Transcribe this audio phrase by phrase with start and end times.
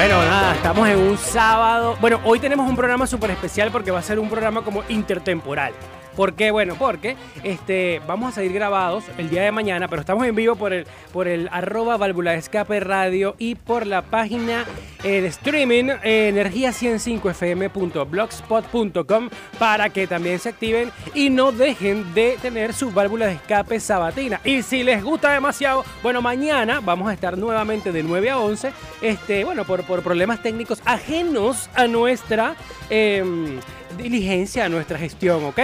[0.00, 1.94] Bueno, nada, estamos en un sábado.
[2.00, 5.74] Bueno, hoy tenemos un programa súper especial porque va a ser un programa como intertemporal.
[6.16, 6.50] ¿Por qué?
[6.50, 10.56] Bueno, porque este, vamos a salir grabados el día de mañana, pero estamos en vivo
[10.56, 14.64] por el, por el arroba válvula escape radio y por la página
[15.04, 22.74] eh, de streaming eh, energía105fm.blogspot.com para que también se activen y no dejen de tener
[22.74, 24.40] su válvula de escape sabatina.
[24.44, 28.72] Y si les gusta demasiado, bueno, mañana vamos a estar nuevamente de 9 a 11,
[29.00, 32.56] este, bueno, por, por problemas técnicos ajenos a nuestra...
[32.88, 33.60] em,
[33.96, 35.58] diligencia a nuestra gestión, ¿ok?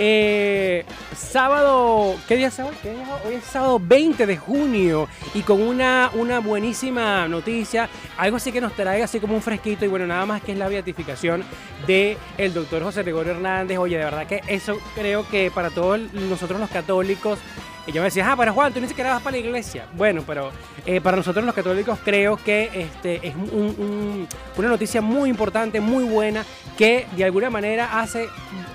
[0.00, 0.84] Eh,
[1.16, 2.72] sábado, ¿qué día es hoy?
[2.80, 3.34] ¿Qué día es hoy?
[3.34, 8.74] Es sábado 20 de junio y con una, una buenísima noticia, algo así que nos
[8.74, 11.42] trae así como un fresquito y bueno, nada más que es la beatificación
[11.88, 13.78] de el doctor José Gregorio Hernández.
[13.78, 17.40] Oye, de verdad que eso creo que para todos nosotros los católicos
[17.88, 19.86] y yo me decía, ah, pero Juan, tú ni siquiera vas para la iglesia.
[19.94, 20.52] Bueno, pero
[20.86, 25.80] eh, para nosotros los católicos creo que este, es un- un- una noticia muy importante,
[25.80, 26.44] muy buena,
[26.76, 28.28] que de alguna manera hace,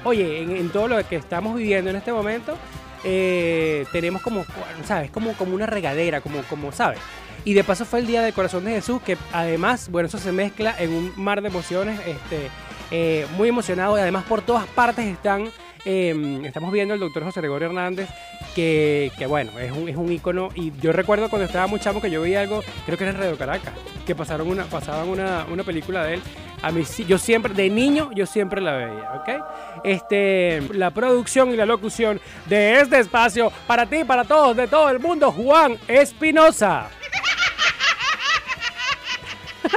[0.04, 2.58] oye, en, en todo lo que estamos viviendo en este momento,
[3.04, 4.46] eh, tenemos como,
[4.86, 5.12] ¿sabes?
[5.12, 7.00] Como, como una regadera, como, como, ¿sabes?
[7.46, 10.32] Y de paso fue el Día del Corazón de Jesús, que además, bueno, eso se
[10.32, 12.50] mezcla en un mar de emociones, este,
[12.92, 15.50] eh, muy emocionado y además por todas partes están,
[15.86, 18.10] eh, estamos viendo al doctor José Gregorio Hernández,
[18.56, 20.50] que, que, bueno, es un, es un ícono.
[20.56, 23.38] Y yo recuerdo cuando estaba muy que yo vi algo, creo que era en Radio
[23.38, 23.74] Caracas,
[24.06, 26.22] que pasaron una, pasaban una, una película de él.
[26.62, 29.84] A mí yo siempre, de niño, yo siempre la veía, ¿ok?
[29.84, 34.90] Este, la producción y la locución de este espacio, para ti, para todos, de todo
[34.90, 36.88] el mundo, Juan Espinosa.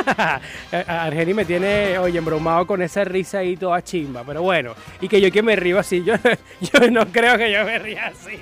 [0.86, 5.20] Argeni me tiene, oye, embromado con esa risa ahí toda chimba, pero bueno, y que
[5.20, 6.14] yo que me río así, yo,
[6.60, 8.40] yo no creo que yo me ría así.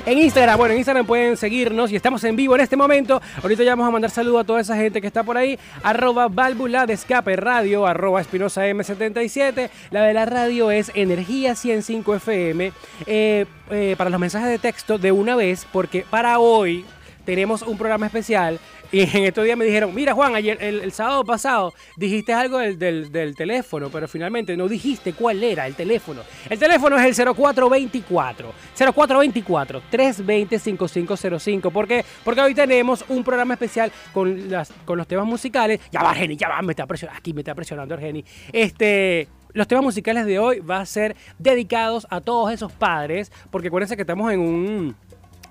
[0.05, 3.21] En Instagram, bueno, en Instagram pueden seguirnos y estamos en vivo en este momento.
[3.43, 5.59] Ahorita ya vamos a mandar saludos a toda esa gente que está por ahí.
[5.83, 9.69] Arroba válvula de escape radio, arroba espinosa M77.
[9.91, 12.71] La de la radio es Energía 105 FM.
[13.05, 16.85] Eh, eh, para los mensajes de texto de una vez, porque para hoy
[17.29, 18.59] tenemos un programa especial.
[18.91, 22.79] Y en estos días me dijeron, mira Juan, ayer, el, sábado pasado dijiste algo del,
[22.79, 26.21] del- del teléfono, pero finalmente no dijiste cuál era el teléfono.
[26.49, 31.69] El teléfono es el 0424, 0424 320 5505.
[31.69, 32.03] ¿Por qué?
[32.23, 35.79] Porque hoy tenemos un programa especial con, las, con los temas musicales.
[35.91, 38.25] Ya va, Argeni, ya va, me está presionando, aquí me está presionando Argeni.
[38.51, 39.27] Este...
[39.51, 43.95] Los temas musicales de hoy va a ser dedicados a todos esos padres, porque acuérdense
[43.95, 44.95] que estamos en un,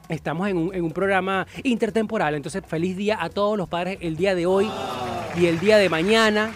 [0.08, 4.16] Estamos en un, en un programa intertemporal, entonces feliz día a todos los padres el
[4.16, 4.68] día de hoy
[5.38, 6.50] y el día de mañana.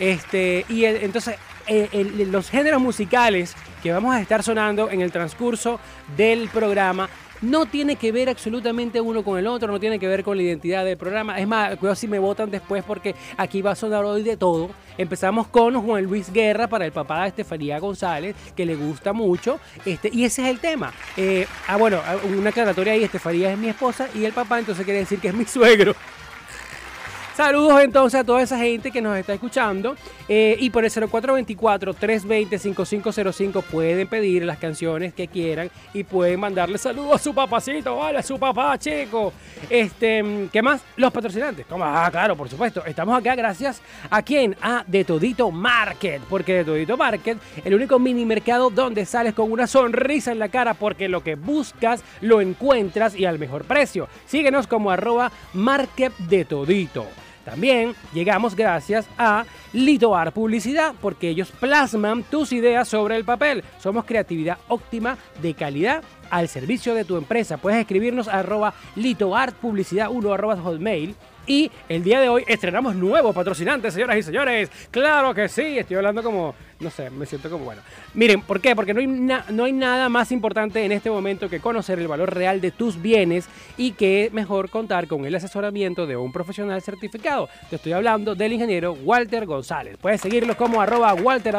[0.00, 5.12] Este, y el- entonces eh, los géneros musicales que vamos a estar sonando en el
[5.12, 5.80] transcurso
[6.16, 7.08] del programa
[7.44, 10.42] no tiene que ver absolutamente uno con el otro, no tiene que ver con la
[10.42, 11.38] identidad del programa.
[11.38, 14.70] Es más, cuidado si me votan después porque aquí va a sonar hoy de todo.
[14.96, 19.60] Empezamos con Juan Luis Guerra para el papá de Estefanía González, que le gusta mucho.
[19.84, 20.92] Este, y ese es el tema.
[21.16, 22.00] Eh, ah, bueno,
[22.36, 25.34] una aclaratoria ahí, Estefanía es mi esposa y el papá entonces quiere decir que es
[25.34, 25.94] mi suegro.
[27.36, 29.96] Saludos entonces a toda esa gente que nos está escuchando.
[30.28, 37.16] Eh, y por el 0424-320-5505 pueden pedir las canciones que quieran y pueden mandarle saludos
[37.16, 38.18] a su papacito, ¿vale?
[38.18, 39.34] A su papá, chico.
[39.68, 40.80] Este, ¿qué más?
[40.96, 41.66] Los patrocinantes.
[41.66, 42.82] Como, ah, claro, por supuesto.
[42.86, 44.56] Estamos acá gracias a quién?
[44.62, 46.22] A De Todito Market.
[46.28, 50.48] Porque De Todito Market, el único mini mercado donde sales con una sonrisa en la
[50.48, 54.08] cara porque lo que buscas lo encuentras y al mejor precio.
[54.26, 57.06] Síguenos como arroba Market de Todito.
[57.44, 63.62] También llegamos gracias a Litoar Publicidad, porque ellos plasman tus ideas sobre el papel.
[63.80, 67.58] Somos creatividad óptima de calidad al servicio de tu empresa.
[67.58, 71.14] Puedes escribirnos a arroba litoartpublicidad 1 arroba hotmail.
[71.46, 74.70] Y el día de hoy estrenamos nuevos patrocinantes, señoras y señores.
[74.90, 77.82] Claro que sí, estoy hablando como, no sé, me siento como bueno.
[78.14, 78.74] Miren, ¿por qué?
[78.74, 82.70] Porque no hay, nada más importante en este momento que conocer el valor real de
[82.70, 83.46] tus bienes
[83.76, 87.50] y que es mejor contar con el asesoramiento de un profesional certificado.
[87.68, 89.98] Te estoy hablando del ingeniero Walter González.
[90.00, 91.56] Puedes seguirlo como arroba Walter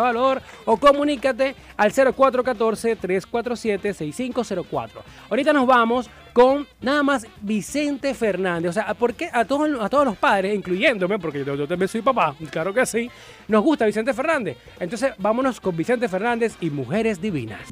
[0.65, 4.89] o comunícate al 0414-347-6504.
[5.29, 8.71] Ahorita nos vamos con nada más Vicente Fernández.
[8.71, 12.01] O sea, porque a todos, a todos los padres, incluyéndome, porque yo, yo también soy
[12.01, 13.09] papá, claro que sí,
[13.47, 14.57] nos gusta Vicente Fernández.
[14.77, 17.69] Entonces, vámonos con Vicente Fernández y Mujeres Divinas.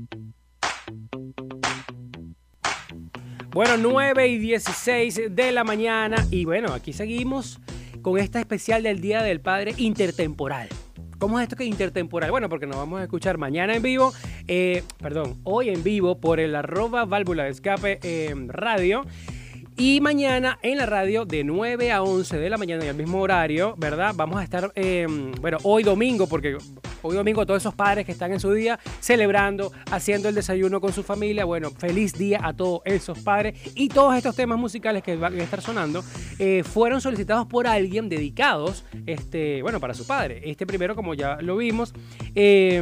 [3.50, 7.60] Bueno, 9 y 16 de la mañana y bueno, aquí seguimos
[8.02, 10.70] con esta especial del Día del Padre intertemporal.
[11.20, 12.32] ¿Cómo es esto que intertemporal?
[12.32, 14.14] Bueno, porque nos vamos a escuchar mañana en vivo,
[14.48, 18.00] eh, perdón, hoy en vivo por el arroba válvula de escape
[18.48, 19.06] radio.
[19.76, 23.20] Y mañana en la radio de 9 a 11 de la mañana en el mismo
[23.20, 24.14] horario, ¿verdad?
[24.16, 25.08] Vamos a estar, eh,
[25.42, 26.58] bueno, hoy domingo, porque
[27.02, 30.94] hoy domingo todos esos padres que están en su día celebrando, haciendo el desayuno con
[30.94, 31.46] su familia.
[31.46, 33.60] Bueno, feliz día a todos esos padres.
[33.74, 36.04] Y todos estos temas musicales que van a estar sonando
[36.38, 40.42] eh, fueron solicitados por alguien dedicados, este, bueno, para su padre.
[40.46, 41.96] Este primero, como ya lo vimos,
[42.36, 42.80] eh,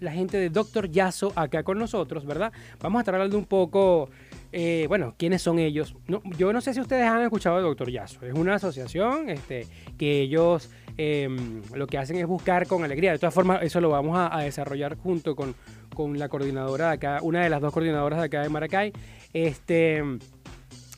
[0.00, 2.52] la gente de Doctor Yaso acá con nosotros, ¿verdad?
[2.80, 4.08] Vamos a estar hablando un poco,
[4.52, 5.94] eh, bueno, quiénes son ellos.
[6.06, 8.24] No, yo no sé si ustedes han escuchado de Doctor Yaso.
[8.24, 9.66] Es una asociación este,
[9.98, 13.12] que ellos em, lo que hacen es buscar con alegría.
[13.12, 15.54] De todas formas, eso lo vamos a, desarrollar junto con,
[15.94, 18.92] con la coordinadora de acá, una de las dos coordinadoras de acá de Maracay.
[19.34, 20.02] Este,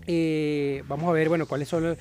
[0.06, 1.96] eh, vamos a ver, bueno, cuáles son,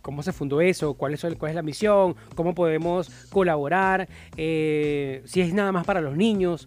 [0.00, 5.42] cómo se fundó eso, cuáles son, cuál es la misión, cómo podemos colaborar, eh, si
[5.42, 6.66] es nada más para los niños.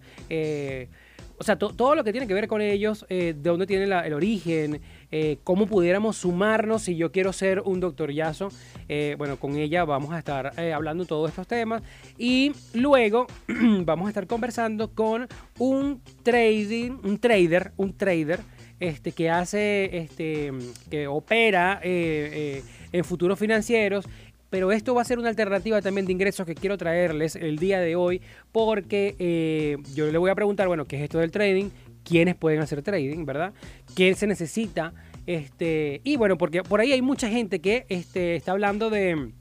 [1.40, 3.84] O sea, to- todo lo que tiene que ver con ellos, eh, de dónde tiene
[3.86, 4.82] el origen,
[5.12, 8.50] eh, cómo pudiéramos sumarnos si yo quiero ser un doctor Yaso.
[8.90, 11.82] Eh, bueno, con ella vamos a estar hablando todos estos temas.
[12.18, 13.28] Y luego
[13.86, 15.28] vamos a estar conversando con
[15.60, 18.40] un trading, un trader, un trader,
[18.80, 20.52] este, que hace, este,
[20.90, 24.06] que opera en futuros financieros.
[24.50, 27.80] Pero esto va a ser una alternativa también de ingresos que quiero traerles el día
[27.80, 28.22] de hoy
[28.52, 31.70] porque eh, yo le voy a preguntar, bueno, ¿qué es esto del trading?
[32.04, 33.54] ¿Quiénes pueden hacer trading, verdad?
[33.96, 34.94] ¿Qué se necesita?
[35.26, 39.32] Este, y bueno, porque por ahí hay mucha gente que este, está hablando de,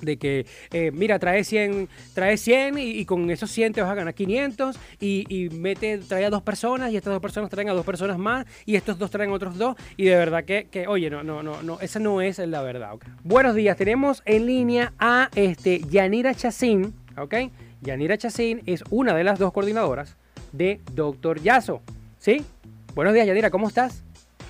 [0.00, 3.94] de que, eh, mira, trae 100, trae 100 y, con esos 100 te vas a
[3.94, 7.72] ganar 500 y, y mete, trae a dos personas y estas dos personas traen a
[7.72, 11.10] dos personas más y estos dos traen otros dos y de verdad que, que, oye,
[11.10, 12.94] no, no, no, no, esa no es la verdad.
[12.94, 13.04] ok.
[13.24, 17.34] Buenos días, tenemos en línea a este, Yanira Chacín, ¿ok?
[17.80, 20.16] Yanira Chacín es una de las dos coordinadoras
[20.52, 21.82] de Doctor Yaso,
[22.18, 22.44] ¿sí?
[22.94, 24.02] Buenos días, Yanira, ¿cómo estás?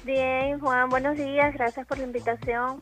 [0.05, 2.81] Bien, Juan, buenos días, gracias por la invitación.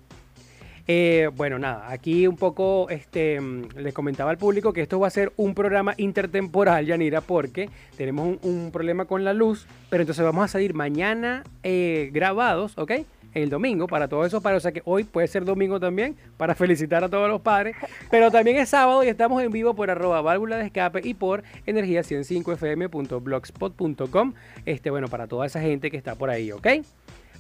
[0.91, 5.07] Eh, bueno, nada, aquí un poco este, mm, les comentaba al público que esto va
[5.07, 7.69] a ser un programa intertemporal, Yanira, porque
[7.99, 12.93] tenemos un, problema con la luz, pero entonces vamos a salir mañana eh, grabados, ¿ok?
[13.35, 16.55] El domingo para todos esos padres, o sea que hoy puede ser domingo también para
[16.55, 17.77] felicitar a todos los padres,
[18.11, 21.43] pero también es sábado y estamos en vivo por arroba válvula de escape y por
[21.67, 24.33] energía105fm.blogspot.com,
[24.65, 26.67] este, bueno, para toda esa gente que está por ahí, ¿ok?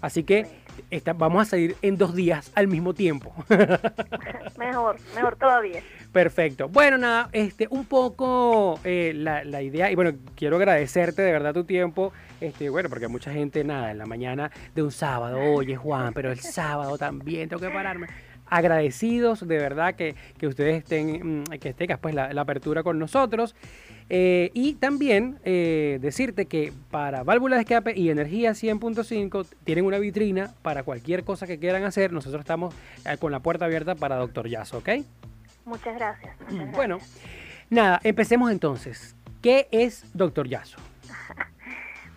[0.01, 0.47] Así que
[1.17, 3.35] vamos a salir en dos días al mismo tiempo.
[4.59, 5.83] Mejor, mejor todavía.
[6.13, 6.69] Perfecto.
[6.69, 11.55] Bueno, nada, este, un poco eh, la, la idea, y bueno, quiero agradecerte de verdad
[11.55, 15.77] tu tiempo, este, bueno, porque mucha gente, nada, en la mañana de un sábado, oye
[15.77, 18.09] Juan, pero el sábado también tengo que pararme.
[18.47, 22.99] Agradecidos de verdad que, que ustedes estén, mm, que tengas pues la, la apertura con
[22.99, 23.55] nosotros.
[24.11, 29.99] Eh, y también eh, decirte que para válvula de escape y energía 100.5 tienen una
[29.99, 32.13] vitrina para cualquier cosa que quieran hacer.
[32.13, 32.75] Nosotros estamos
[33.05, 34.89] eh, con la puerta abierta para Doctor Yaso, ¿ok?
[35.67, 36.35] Muchas gracias.
[36.41, 36.77] muchas gracias.
[36.77, 36.99] Bueno,
[37.69, 39.15] nada, empecemos entonces.
[39.43, 40.79] ¿Qué es Doctor Yaso?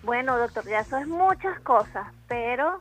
[0.04, 2.80] Bueno, doctor Yaso es muchas cosas, pero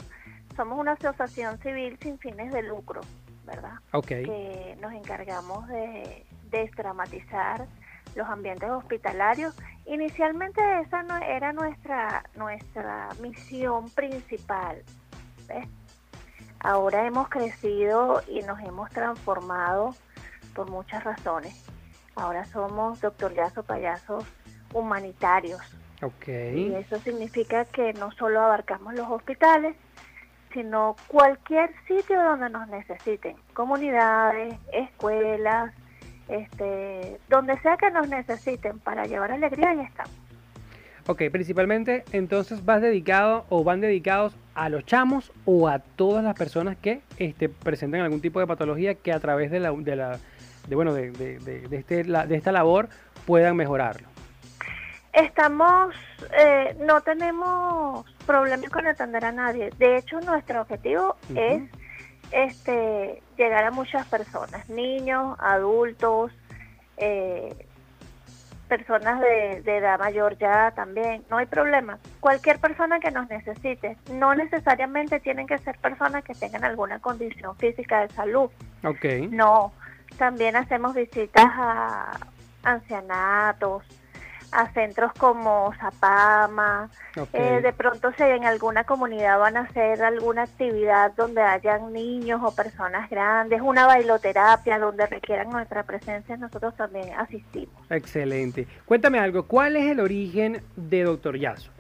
[0.56, 3.02] somos una asociación civil sin fines de lucro,
[3.44, 3.74] ¿verdad?
[3.92, 7.66] Ok, Que nos encargamos de desdramatizar
[8.14, 9.54] los ambientes hospitalarios.
[9.86, 14.82] Inicialmente esa no era nuestra nuestra misión principal,
[15.48, 15.68] ¿ves?
[16.60, 19.94] Ahora hemos crecido y nos hemos transformado
[20.54, 21.66] por muchas razones.
[22.14, 24.24] Ahora somos doctor Yazo payasos
[24.74, 25.60] humanitarios.
[26.02, 26.28] Ok.
[26.28, 29.74] Y eso significa que no solo abarcamos los hospitales,
[30.52, 35.72] sino cualquier sitio donde nos necesiten, comunidades, escuelas,
[36.30, 40.12] este, donde sea que nos necesiten para llevar alegría, ahí estamos.
[41.06, 46.36] Ok, principalmente entonces vas dedicado o van dedicados a los chamos o a todas las
[46.36, 50.18] personas que este, presentan algún tipo de patología que a través de la, de la
[50.68, 52.88] de, bueno de, de, de- este, la- de esta labor
[53.26, 54.08] puedan mejorarlo.
[55.12, 55.92] Estamos,
[56.38, 59.70] eh, no tenemos problemas con atender a nadie.
[59.78, 61.40] De hecho, nuestro objetivo Ujú.
[61.40, 61.62] es
[62.32, 66.32] este, llegar a muchas personas, niños, adultos,
[66.96, 67.54] eh,
[68.68, 71.24] personas de, de edad mayor ya también.
[71.28, 71.98] No hay problema.
[72.20, 77.56] Cualquier persona que nos necesite, no necesariamente tienen que ser personas que tengan alguna condición
[77.56, 78.50] física de salud.
[78.84, 79.04] Ok.
[79.30, 79.72] No,
[80.16, 82.12] también hacemos visitas a
[82.62, 83.82] ancianatos,
[84.52, 86.88] a centros como Zapama.
[87.32, 92.40] Eh, de pronto si en alguna comunidad van a hacer alguna actividad donde hayan niños
[92.44, 97.74] o personas grandes, una bailoterapia donde requieran nuestra presencia, nosotros también asistimos.
[97.90, 98.66] Excelente.
[98.86, 101.70] Cuéntame algo, ¿cuál es el origen de Doctor Yazo?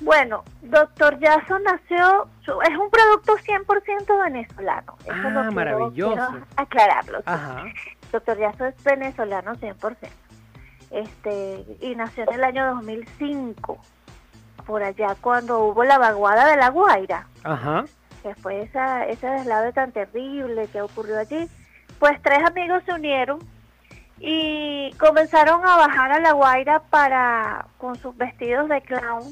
[0.00, 2.28] Bueno, Doctor Yaso nació,
[2.62, 4.94] es un producto 100% venezolano.
[5.02, 6.14] Eso Ah, lo quiero- maravilloso.
[6.30, 7.18] quiero aclararlo.
[7.18, 7.24] sí.
[7.26, 7.64] Ajá.
[8.12, 10.08] Doctor Yaso es venezolano 100%.
[10.90, 13.78] Este, y nació en el año 2005,
[14.66, 17.84] por allá cuando hubo la vaguada de La Guaira, Ajá.
[18.22, 21.48] que fue esa, ese deslave tan terrible que ocurrió allí.
[21.98, 23.38] Pues tres amigos se unieron
[24.20, 29.24] y comenzaron a bajar a La Guaira para, con sus vestidos de clown,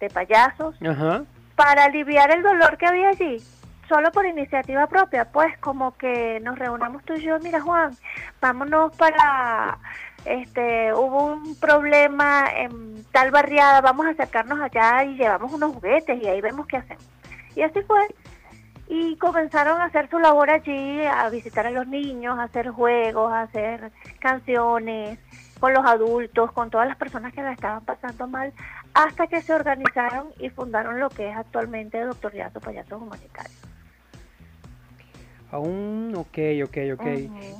[0.00, 1.22] de payasos, Ajá.
[1.56, 3.42] para aliviar el dolor que había allí,
[3.88, 7.96] solo por iniciativa propia, pues como que nos reunamos tú y yo, mira Juan,
[8.40, 9.78] vámonos para,
[10.24, 16.22] este, hubo un problema en tal barriada, vamos a acercarnos allá y llevamos unos juguetes
[16.22, 17.04] y ahí vemos qué hacemos.
[17.54, 18.00] Y así fue.
[18.88, 23.32] Y comenzaron a hacer su labor allí, a visitar a los niños, a hacer juegos,
[23.32, 25.18] a hacer canciones
[25.60, 28.52] con los adultos, con todas las personas que la estaban pasando mal,
[28.94, 33.71] hasta que se organizaron y fundaron lo que es actualmente Doctor Yazo Payasos Humanitarios.
[35.52, 37.06] Aún, ok, ok, ok.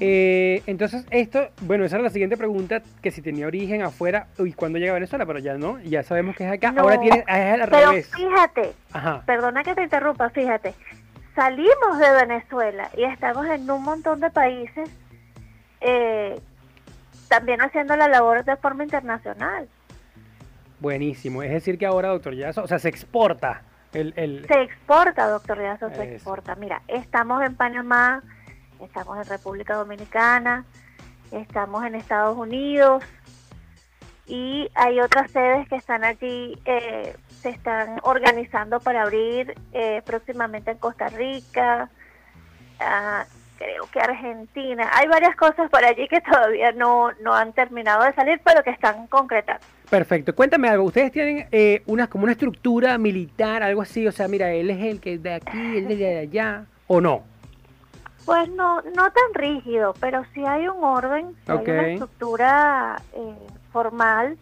[0.00, 4.54] Eh, entonces, esto, bueno, esa era la siguiente pregunta, que si tenía origen afuera y
[4.54, 6.72] cuándo llega a Venezuela, pero ya no, ya sabemos que es acá.
[6.72, 8.10] No, Ahora tiene, es al Pero revés.
[8.14, 9.22] fíjate, Ajá.
[9.26, 10.74] perdona que te interrumpa, fíjate,
[11.34, 14.88] salimos de Venezuela y estamos en un montón de países
[15.82, 16.40] eh,
[17.28, 19.68] también haciendo la labor de forma internacional.
[20.80, 21.42] Buenísimo.
[21.42, 24.12] Es decir, que ahora, doctor Yazo, o sea, se exporta el...
[24.16, 26.02] el Se exporta, doctor Riazo, se Eso.
[26.02, 26.54] exporta.
[26.54, 28.22] Mira, estamos en Panamá,
[28.80, 30.64] estamos en República Dominicana,
[31.30, 33.04] estamos en Estados Unidos
[34.26, 40.70] y hay otras sedes que están allí, eh, se están organizando para abrir eh, próximamente
[40.70, 41.90] en Costa Rica,
[42.80, 43.24] ah,
[43.58, 44.90] creo que Argentina.
[44.94, 48.70] Hay varias cosas por allí que todavía no, no han terminado de salir, pero que
[48.70, 49.64] están concretando.
[49.92, 50.34] Perfecto.
[50.34, 50.84] Cuéntame algo.
[50.84, 54.06] ¿Ustedes tienen eh, una, como una estructura militar, algo así?
[54.06, 57.02] O sea, mira, él es el que es de aquí, él es de allá, ¿o
[57.02, 57.24] no?
[58.24, 61.68] Pues no, no tan rígido, pero sí hay un orden, sí Ok.
[61.68, 63.34] hay una estructura eh,
[63.70, 64.38] formal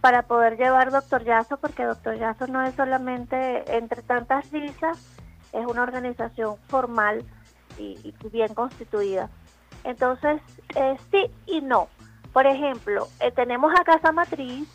[0.00, 4.96] para poder llevar Doctor Yazo, porque Doctor Yazo no es solamente entre tantas risas,
[5.52, 7.26] es una organización formal
[7.76, 9.28] y, y bien constituida.
[9.84, 10.40] Entonces,
[10.76, 11.88] eh, sí y no.
[12.36, 14.68] Por ejemplo, eh, tenemos a Casa Matriz,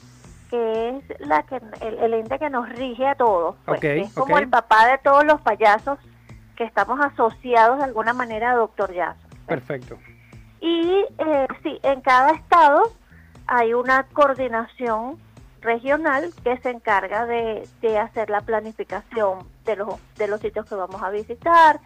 [0.50, 3.56] que es la que el, el ente que nos rige a todos.
[3.66, 6.00] Pues, Ok, que es como el papá de todos los payasos
[6.56, 9.28] que estamos asociados de alguna manera a Doctor Yazo.
[9.46, 10.00] Perfecto.
[10.60, 12.82] Y eh, sí, en cada estado
[13.46, 15.20] hay una coordinación
[15.62, 20.74] regional que se encarga de, de hacer la planificación de los, de los sitios que
[20.74, 21.80] vamos a visitar,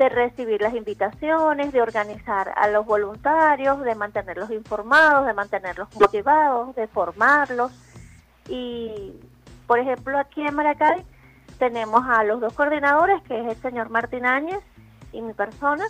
[0.00, 6.74] de recibir las invitaciones, de organizar a los voluntarios, de mantenerlos informados, de mantenerlos motivados,
[6.74, 7.70] de formarlos.
[8.48, 9.12] Y,
[9.66, 11.04] por ejemplo, aquí en Maracay
[11.58, 14.62] tenemos a los dos coordinadores, que es el señor Martín Áñez
[15.12, 15.84] y mi persona,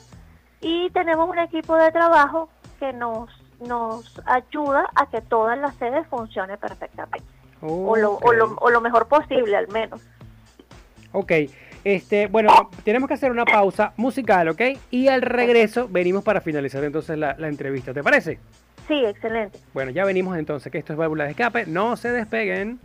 [0.60, 2.48] y tenemos un equipo de trabajo
[2.80, 7.26] que nos nos ayuda a que todas las sedes funcionen perfectamente
[7.60, 10.00] o, lo, o, lo, o lo mejor posible al menos.
[11.12, 11.30] Ok,
[11.84, 14.62] este, bueno, tenemos que hacer una pausa musical, ¿ok?
[14.90, 18.38] Y al regreso venimos para finalizar entonces la, la entrevista, ¿te parece?
[18.88, 19.58] Sí, excelente.
[19.72, 22.80] Bueno, ya venimos entonces, que esto es válvula de escape, no se despeguen.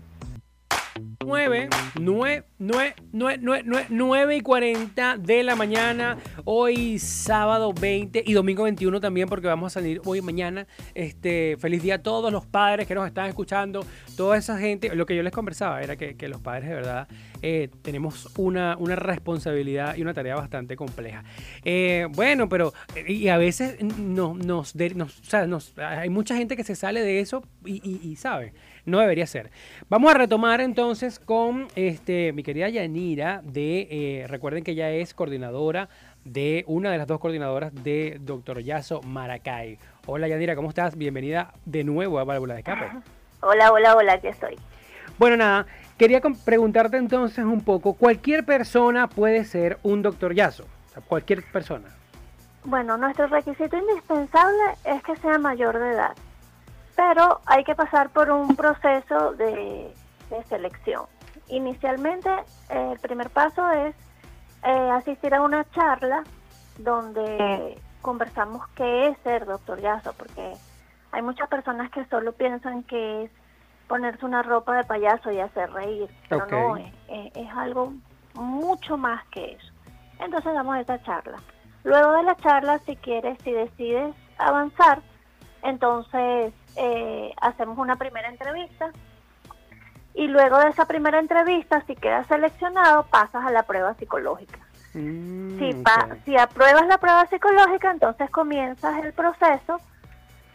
[0.96, 6.18] 9, 9, 9, 9, 9, 9 y 40 de la mañana.
[6.46, 10.68] Hoy sábado 20 y domingo 21 también porque vamos a salir hoy mañana.
[10.94, 13.86] Este, feliz día a todos los padres que nos están escuchando.
[14.16, 14.96] Toda esa gente.
[14.96, 17.08] Lo que yo les conversaba era que, que los padres de verdad
[17.42, 21.26] eh, tenemos una, una, responsabilidad y una tarea bastante compleja.
[21.66, 22.74] Eh, bueno, pero
[23.06, 27.20] y a veces nos, nos, nos, o sea, hay mucha gente que se sale de
[27.20, 28.54] eso y sabe
[28.86, 29.52] no debería ser.
[29.90, 35.14] Vamos a retomar entonces con este, mi querida Yanira, de, eh, recuerden que ella es
[35.14, 35.90] coordinadora
[36.24, 39.78] de una de las dos coordinadoras de Doctor Yaso Maracay.
[40.06, 40.98] Hola Yanira, ¿cómo estás?
[40.98, 42.92] Bienvenida de nuevo a Válvula de Escape.
[43.42, 44.56] Hola, hola, hola, aquí estoy.
[45.18, 45.66] Bueno, nada,
[45.98, 50.64] quería preguntarte entonces un poco, ¿cualquier persona puede ser un Doctor Yaso?
[50.64, 51.90] O sea, cualquier persona.
[52.64, 56.16] Bueno, nuestro requisito indispensable es que sea mayor de edad
[56.96, 59.94] pero hay que pasar por un proceso de,
[60.50, 61.06] selección.
[61.48, 62.30] Inicialmente,
[62.70, 63.96] eh, el primer paso es
[64.64, 66.24] eh, asistir a una charla
[66.78, 70.54] donde conversamos qué es ser doctor Yaso, porque
[71.12, 73.32] hay muchas personas que solo piensan que es
[73.88, 77.94] ponerse una ropa de payaso y hacer reír, pero no, es, es, algo
[78.34, 79.74] mucho más que eso.
[80.20, 81.38] Entonces damos esta charla.
[81.84, 85.02] Luego de la charla, si quieres, si decides avanzar,
[85.62, 88.92] entonces eh, hacemos una primera entrevista
[90.14, 94.60] y luego de esa primera entrevista, si quedas seleccionado, pasas a la prueba psicológica.
[94.94, 95.84] Mm, si,
[96.24, 99.82] si apruebas la prueba psicológica, entonces comienzas el proceso,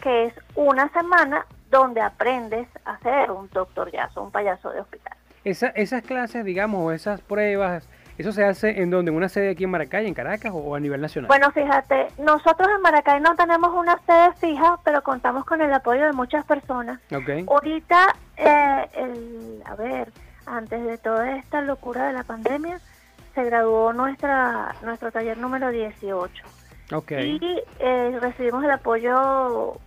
[0.00, 5.16] que es una semana donde aprendes a ser un doctor yazo, un payaso de hospital.
[5.44, 7.86] Esa, esas clases, digamos, esas pruebas,
[8.20, 9.10] ¿Eso se hace en donde?
[9.10, 11.28] ¿En una sede aquí en Maracay, en Caracas o a nivel nacional?
[11.28, 16.04] Bueno, fíjate, nosotros en Maracay no tenemos una sede fija, pero contamos con el apoyo
[16.04, 17.00] de muchas personas.
[17.10, 17.46] Okay.
[17.48, 20.12] Ahorita, eh, el, a ver,
[20.44, 22.78] antes de toda esta locura de la pandemia,
[23.34, 26.44] se graduó nuestra nuestro taller número 18.
[26.92, 27.38] Okay.
[27.40, 29.78] Y eh, recibimos el apoyo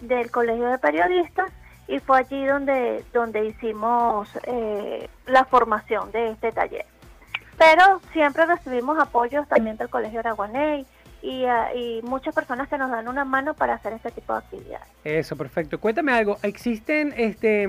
[0.00, 1.52] del Colegio de Periodistas
[1.88, 6.86] y fue allí donde, donde hicimos eh, la formación de este taller
[7.62, 10.84] pero siempre recibimos apoyos también del Colegio Araguaney
[11.22, 14.40] y, uh, y, muchas personas que nos dan una mano para hacer este tipo de
[14.40, 14.88] actividades.
[15.04, 15.78] Eso, perfecto.
[15.78, 17.68] Cuéntame algo, ¿existen, este,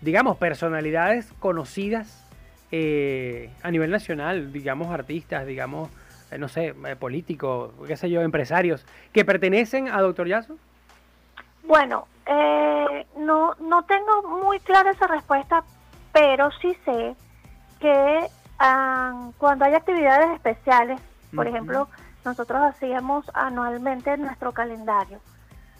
[0.00, 2.26] digamos, personalidades conocidas
[2.72, 5.90] eh, a nivel nacional, digamos, artistas, digamos,
[6.32, 10.56] eh, no sé, eh, políticos, qué sé yo, empresarios, que pertenecen a Doctor Yazo?
[11.62, 15.62] Bueno, eh, no, no tengo muy clara esa respuesta,
[16.12, 17.14] pero sí sé
[17.78, 18.26] que
[19.38, 21.00] cuando hay actividades especiales,
[21.34, 21.88] por ejemplo,
[22.24, 25.20] nosotros hacíamos anualmente nuestro calendario.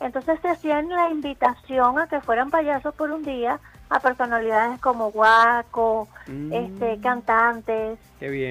[0.01, 5.11] Entonces se hacían la invitación a que fueran payasos por un día a personalidades como
[5.11, 7.01] Guaco, este, mm.
[7.03, 7.99] cantantes,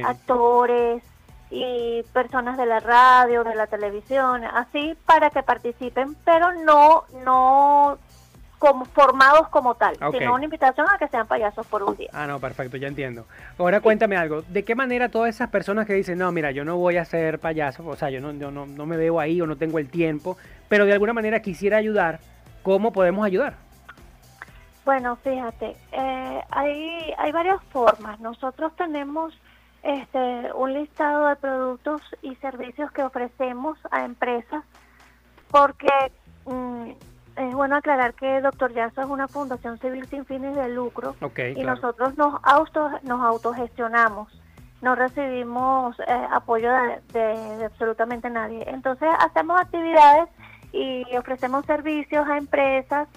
[0.05, 1.01] actores
[1.49, 7.97] y personas de la radio, de la televisión, así para que participen, pero no no
[8.60, 12.10] como formados como tal, sino una invitación a que sean payasos por un día.
[12.13, 13.26] Ah, no, perfecto, ya entiendo.
[13.58, 16.76] Ahora cuéntame algo, ¿de qué manera todas esas personas que dicen, no, mira, yo no
[16.76, 19.56] voy a ser payaso, o sea, yo no, no, no me veo ahí o no
[19.56, 22.19] tengo el tiempo, pero de alguna manera quisiera ayudar,
[22.62, 23.54] ¿cómo podemos ayudar?
[24.84, 28.19] Bueno, fíjate, eh, hay, hay varias formas.
[28.19, 29.34] Nosotros tenemos
[29.84, 34.65] este, un listado de productos y servicios que ofrecemos a empresas
[35.50, 35.88] porque...
[36.45, 36.91] Mm,
[37.39, 41.15] es bueno aclarar que Doctor Yaso es una fundación civil sin fines de lucro
[41.56, 44.28] y nosotros nos, auto, nos autogestionamos,
[44.82, 46.69] no recibimos eh, apoyo
[47.13, 48.65] de, absolutamente nadie.
[48.67, 50.28] Entonces hacemos actividades
[50.73, 53.08] y ofrecemos servicios a empresas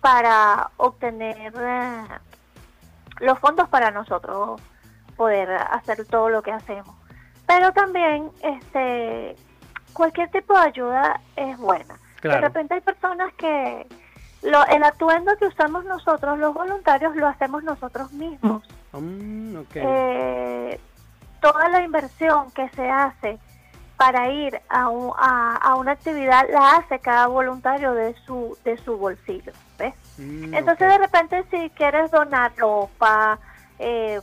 [0.00, 2.04] para obtener eh,
[3.20, 4.60] los fondos para nosotros
[5.16, 6.96] poder hacer todo lo que hacemos.
[7.46, 9.36] Pero también este
[9.92, 11.94] cualquier tipo de ayuda es buena.
[12.22, 13.86] De repente hay personas que
[14.42, 18.62] lo, el atuendo que usamos nosotros, los voluntarios, lo hacemos nosotros mismos.
[18.92, 20.80] Mm, eh,
[21.40, 23.38] toda la inversión que se hace
[23.96, 24.84] para ir a,
[25.60, 29.94] a, una actividad la hace cada voluntario de su de su bolsillo, ¿ves?
[30.18, 33.38] Mm, Entonces de repente si quieres donar ropa,
[33.78, 34.20] eh,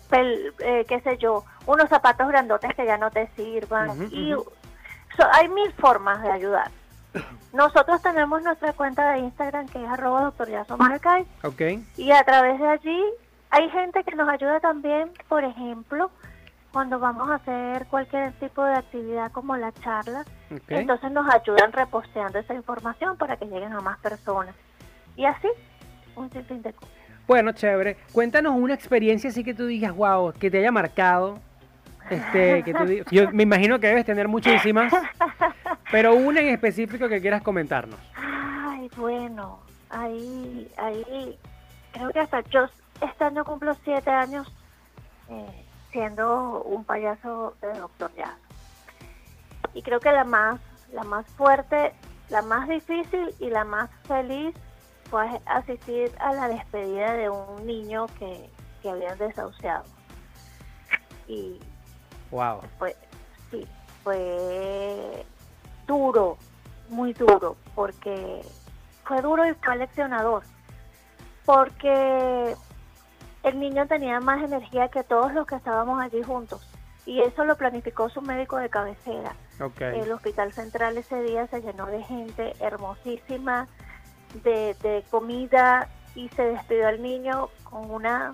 [0.59, 4.33] eh, qué sé yo, unos zapatos grandotes que ya no te sirvan y
[5.33, 6.71] hay mil formas de ayudar.
[7.53, 11.25] Nosotros tenemos nuestra cuenta de Instagram que es arroba doctor Maracay.
[11.97, 13.03] Y a través de allí
[13.49, 16.11] hay gente que nos ayuda también, por ejemplo,
[16.73, 20.25] cuando vamos a hacer cualquier tipo de actividad como la charla.
[20.67, 24.53] Entonces nos ayudan reposteando esa información para que lleguen a más personas.
[25.15, 25.47] Y así,
[26.17, 26.93] un sinfín de cosas.
[27.27, 27.97] Bueno, chévere.
[28.11, 31.39] Cuéntanos una experiencia así que tú digas, wow, que te haya marcado.
[32.09, 34.93] Este, que tú yo me imagino que debes tener muchísimas,
[35.91, 37.99] pero una en específico que quieras comentarnos.
[38.15, 41.37] Ay, bueno, ahí, ahí,
[41.91, 42.67] creo que hasta yo
[43.01, 44.51] este año cumplo siete años
[45.29, 48.37] eh, siendo un payaso de Doctor Jazz.
[49.73, 50.59] Y creo que la más,
[50.93, 51.93] la más fuerte,
[52.29, 54.55] la más difícil y la más feliz
[55.09, 58.49] fue asistir a la despedida de un niño que,
[58.81, 59.83] que habían desahuciado.
[61.27, 61.59] Y
[62.35, 62.61] Wow.
[62.77, 62.95] fue,
[63.49, 63.65] sí,
[64.03, 65.25] fue
[65.87, 66.37] duro,
[66.89, 68.41] muy duro, porque
[69.05, 70.43] fue duro y fue leccionador,
[71.45, 72.55] porque
[73.43, 76.67] el niño tenía más energía que todos los que estábamos allí juntos,
[77.05, 79.33] y eso lo planificó su médico de cabecera.
[79.79, 83.67] El hospital central ese día se llenó de gente hermosísima,
[84.43, 88.31] de, de comida, y se despidió al niño con una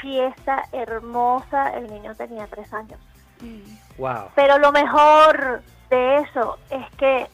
[0.00, 1.76] fiesta hermosa.
[1.76, 2.98] El niño tenía tres años.
[3.98, 4.30] Wow.
[4.34, 7.26] Pero lo mejor de eso es que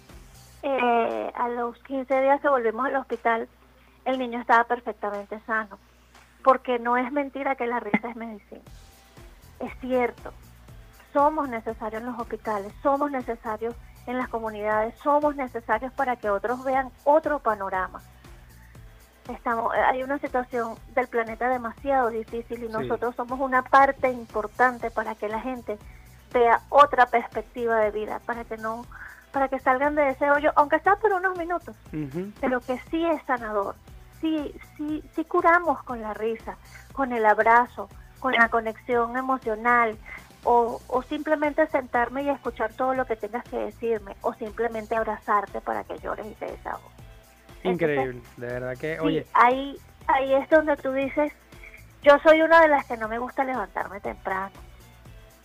[0.62, 3.48] eh, a los 15 días que volvimos al hospital,
[4.04, 5.78] el niño estaba perfectamente sano.
[6.42, 8.62] Porque no es mentira que la risa es medicina.
[9.60, 10.32] Es cierto.
[11.12, 13.74] Somos necesarios en los hospitales, somos necesarios
[14.06, 18.02] en las comunidades, somos necesarios para que otros vean otro panorama.
[19.28, 22.72] Estamos, hay una situación del planeta demasiado difícil y Sí.
[22.72, 25.78] nosotros somos una parte importante para que la gente
[26.32, 28.84] vea otra perspectiva de vida, para que no,
[29.32, 31.74] para que salgan de ese hoyo, aunque sea por unos minutos,
[32.40, 33.76] pero que sí es sanador,
[34.20, 36.56] sí, sí, sí curamos con la risa,
[36.92, 37.88] con el abrazo,
[38.20, 39.96] con la conexión emocional,
[40.46, 45.60] o, o simplemente sentarme y escuchar todo lo que tengas que decirme, o simplemente abrazarte
[45.62, 47.03] para que llores y te desahogues.
[47.64, 48.20] Increíble.
[48.36, 51.32] De verdad que, Sí, oye, ahí, ahí es donde tú dices,
[52.02, 54.52] yo soy una de las que no me gusta levantarme temprano,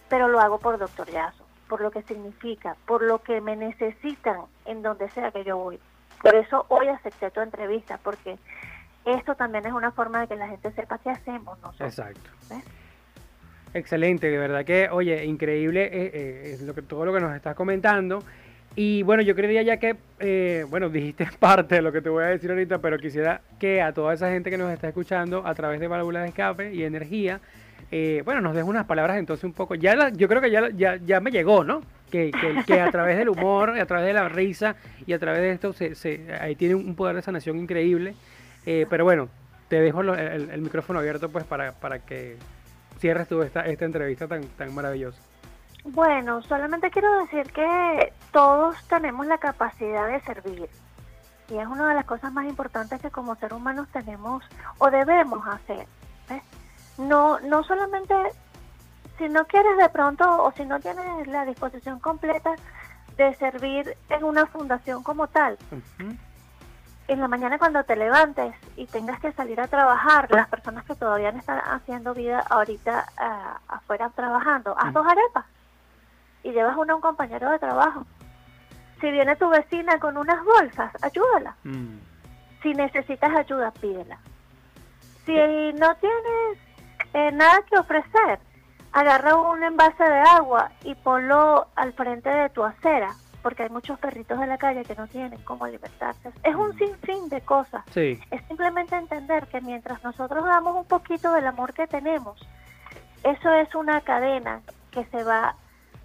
[0.10, 4.42] pero lo hago por doctor Yazo, por lo que significa, por lo que me necesitan
[4.66, 5.80] en donde sea que yo voy.
[6.22, 8.38] Por eso hoy acepté tu entrevista, porque
[9.06, 11.90] esto también es una forma de que la gente sepa qué hacemos nosotros.
[11.90, 12.30] exacto.
[12.50, 12.64] ¿ves?
[13.74, 17.36] Excelente, de verdad que, oye, increíble eh, eh, es lo que, todo lo que nos
[17.36, 18.24] estás comentando.
[18.82, 22.24] Y bueno, yo creería ya que, eh, bueno, dijiste parte de lo que te voy
[22.24, 25.54] a decir ahorita, pero quisiera que a toda esa gente que nos está escuchando a
[25.54, 27.42] través de válvulas de escape y energía,
[27.92, 29.76] eh, bueno, nos des unas palabras entonces un poco.
[29.76, 31.82] Ya yo creo que ya, ya, ya me llegó, ¿no?
[32.10, 32.32] Que,
[32.66, 35.74] que, a través del humor, a través de la risa y a través de esto,
[35.74, 38.16] se, se- ahí tiene un poder de sanación increíble.
[38.66, 39.28] Eh, pero bueno,
[39.68, 42.38] te dejo el, el micrófono abierto pues para, para que
[43.00, 45.22] cierres tú esta, esta entrevista tan, tan maravillosa.
[45.92, 50.70] Bueno, solamente quiero decir que todos tenemos la capacidad de servir.
[51.50, 54.44] Y es una de las cosas más importantes que como ser humanos tenemos
[54.78, 55.88] o debemos hacer.
[56.30, 56.44] ¿ves?
[57.00, 58.14] No, no solamente
[59.18, 62.54] si no quieres de pronto o si no tienes la disposición completa
[63.18, 65.58] de servir en una fundación como tal,
[67.08, 70.94] en la mañana cuando te levantes y tengas que salir a trabajar, las personas que
[70.94, 75.46] todavía no están haciendo vida ahorita ah, afuera trabajando, haz dos arepas
[76.44, 78.06] y llevas una a un compañero de trabajo.
[79.02, 81.56] Si viene tu vecina con unas bolsas, ayúdala.
[81.64, 81.98] Mm.
[82.62, 84.20] Si necesitas ayuda, pídela.
[85.26, 86.58] Si no tienes
[87.14, 88.40] eh, nada que ofrecer,
[88.92, 93.98] agarra un envase de agua y ponlo al frente de tu acera, porque hay muchos
[94.00, 96.32] perritos de la calle que no tienen cómo alimentarse.
[96.44, 97.84] Es un sinfín de cosas.
[97.92, 102.40] Sí, Es simplemente entender que mientras nosotros damos un poquito del amor que tenemos,
[103.24, 105.56] eso es una cadena que se va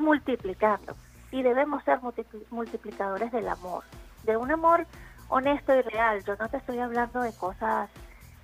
[0.05, 0.95] multiplicando
[1.33, 3.83] y debemos ser multipli- multiplicadores del amor,
[4.23, 4.87] de un amor
[5.29, 6.23] honesto y real.
[6.25, 7.91] Yo no te estoy hablando de cosas...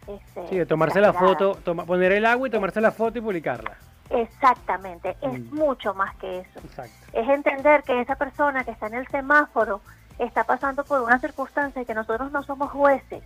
[0.06, 3.20] Este, sí, de tomarse la foto, toma- poner el agua y tomarse la foto y
[3.20, 3.76] publicarla.
[4.08, 5.54] Exactamente, es Mm.
[5.54, 6.58] mucho más que eso.
[6.64, 6.92] Exacto.
[7.12, 9.80] Es entender que esa persona que está en el semáforo
[10.18, 13.22] está pasando por una circunstancia y que nosotros no somos jueces.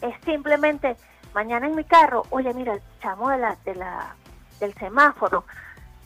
[0.00, 0.96] Es simplemente,
[1.34, 4.14] mañana en mi carro, oye, mira, el chamo de la, de la,
[4.60, 5.44] del semáforo,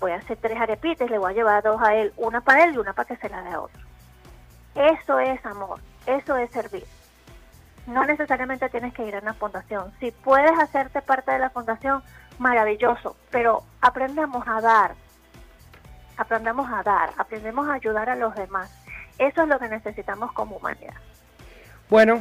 [0.03, 2.75] voy a hacer tres arepitas, le voy a llevar dos a él, una para él
[2.75, 3.81] y una para que se la dé a otro.
[4.75, 6.85] Eso es amor, eso es servir.
[7.87, 9.93] No necesariamente tienes que ir a una fundación.
[10.01, 12.03] Si puedes hacerte parte de la fundación,
[12.39, 14.95] maravilloso, pero aprendamos a dar,
[16.17, 18.75] aprendamos a dar, aprendemos a ayudar a los demás.
[19.19, 20.95] Eso es lo que necesitamos como humanidad.
[21.89, 22.21] Bueno,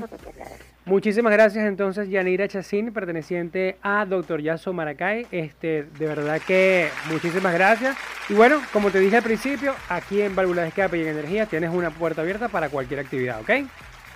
[0.91, 4.41] Muchísimas gracias entonces Yanira Chacín, perteneciente a Dr.
[4.41, 5.25] Yaso Maracay.
[5.31, 7.95] Este, de verdad que muchísimas gracias.
[8.27, 11.45] Y bueno, como te dije al principio, aquí en Válvula de Escape y en Energía
[11.45, 13.69] tienes una puerta abierta para cualquier actividad, ¿ok?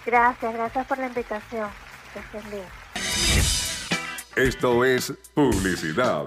[0.06, 1.70] Gracias, gracias por la invitación.
[4.36, 6.26] Esto es publicidad.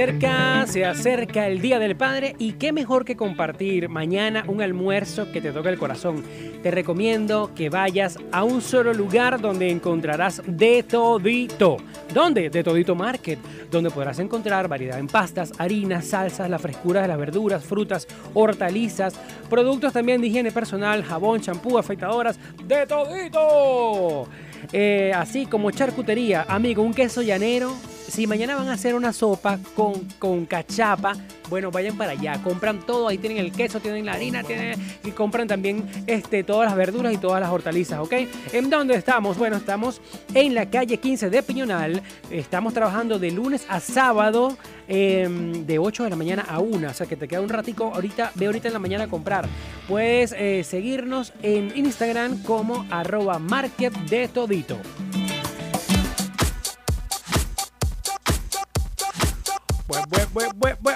[0.00, 5.30] Cerca, se acerca el Día del Padre y qué mejor que compartir mañana un almuerzo
[5.30, 6.24] que te toque el corazón.
[6.62, 11.76] Te recomiendo que vayas a un solo lugar donde encontrarás de todito.
[12.14, 12.48] ¿Dónde?
[12.48, 13.38] De Todito Market,
[13.70, 19.20] donde podrás encontrar variedad en pastas, harinas, salsas, la frescura de las verduras, frutas, hortalizas,
[19.50, 24.26] productos también de higiene personal, jabón, champú, afeitadoras, de todito.
[24.72, 27.76] Eh, así como charcutería, amigo, un queso llanero.
[28.10, 31.12] Si mañana van a hacer una sopa con, con cachapa,
[31.48, 35.12] bueno, vayan para allá, compran todo, ahí tienen el queso, tienen la harina, tienen, y
[35.12, 38.12] compran también este, todas las verduras y todas las hortalizas, ¿ok?
[38.52, 39.38] ¿En dónde estamos?
[39.38, 40.00] Bueno, estamos
[40.34, 46.02] en la calle 15 de Piñonal, estamos trabajando de lunes a sábado, em, de 8
[46.02, 48.66] de la mañana a 1, o sea que te queda un ratico, ahorita, ve ahorita
[48.66, 49.46] en la mañana a comprar.
[49.86, 54.78] Puedes eh, seguirnos en Instagram como arroba market de todito.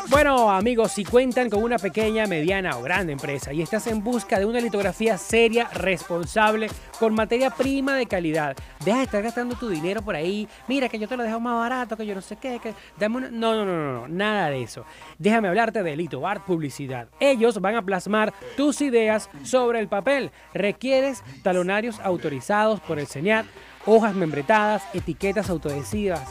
[0.08, 4.38] Bueno, amigos, si cuentan con una pequeña, mediana o grande empresa y estás en busca
[4.38, 9.68] de una litografía seria, responsable, con materia prima de calidad, deja de estar gastando tu
[9.68, 10.48] dinero por ahí.
[10.68, 13.16] Mira que yo te lo dejo más barato, que yo no sé qué, que dame
[13.16, 13.30] una...
[13.30, 14.84] No, no, no, no, no, nada de eso.
[15.18, 17.08] Déjame hablarte de Lito Art Publicidad.
[17.18, 20.30] Ellos van a plasmar tus ideas sobre el papel.
[20.52, 23.46] Requieres talonarios autorizados por el CENIAT,
[23.86, 26.22] hojas membretadas, etiquetas autoadhesivas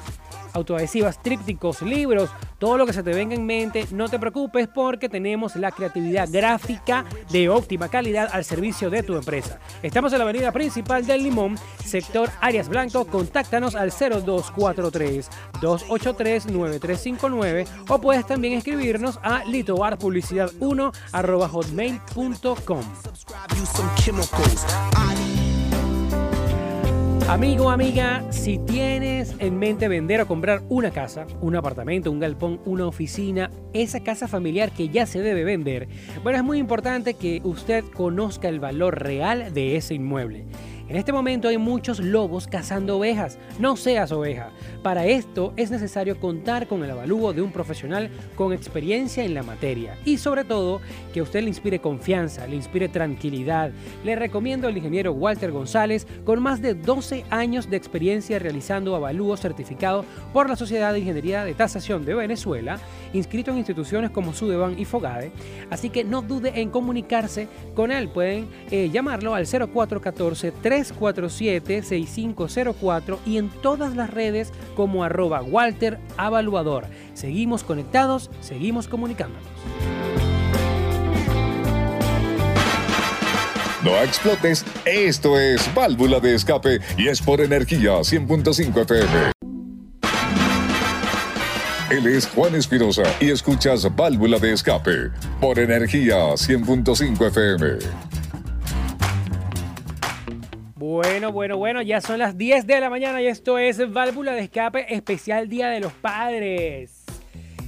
[0.53, 5.09] autoadhesivas, trípticos, libros, todo lo que se te venga en mente, no te preocupes porque
[5.09, 9.59] tenemos la creatividad gráfica de óptima calidad al servicio de tu empresa.
[9.81, 15.29] Estamos en la avenida principal del Limón, sector Arias Blanco, contáctanos al 0243
[15.61, 22.83] 283 9359 o puedes también escribirnos a litoarpublicidad1 arroba hotmail.com.
[27.29, 32.59] Amigo, amiga, si tienes en mente vender o comprar una casa, un apartamento, un galpón,
[32.65, 35.87] una oficina, esa casa familiar que ya se debe vender,
[36.21, 40.45] bueno, es muy importante que usted conozca el valor real de ese inmueble.
[40.93, 43.39] En este momento hay muchos lobos cazando ovejas.
[43.57, 44.51] No seas oveja.
[44.83, 49.41] Para esto es necesario contar con el avalúo de un profesional con experiencia en la
[49.41, 53.71] materia y sobre todo que usted le inspire confianza, le inspire tranquilidad.
[54.03, 59.39] Le recomiendo al ingeniero Walter González con más de 12 años de experiencia realizando avalúos
[59.39, 62.77] certificados por la Sociedad de Ingeniería de Tasación de Venezuela,
[63.13, 65.31] inscrito en instituciones como Sudeban y Fogade.
[65.71, 68.09] Así que no dude en comunicarse con él.
[68.09, 69.47] Pueden eh, llamarlo al
[70.91, 76.85] 0414-347-6504 y en todas las redes como arroba Walter Avaluador.
[77.13, 79.43] Seguimos conectados, seguimos comunicándonos.
[83.83, 89.33] No explotes, esto es Válvula de Escape y es por energía 100.5 FM.
[91.89, 98.22] Él es Juan Espinosa y escuchas Válvula de Escape por energía 100.5 FM.
[100.93, 104.41] Bueno, bueno, bueno, ya son las 10 de la mañana y esto es Válvula de
[104.41, 107.03] Escape especial Día de los Padres.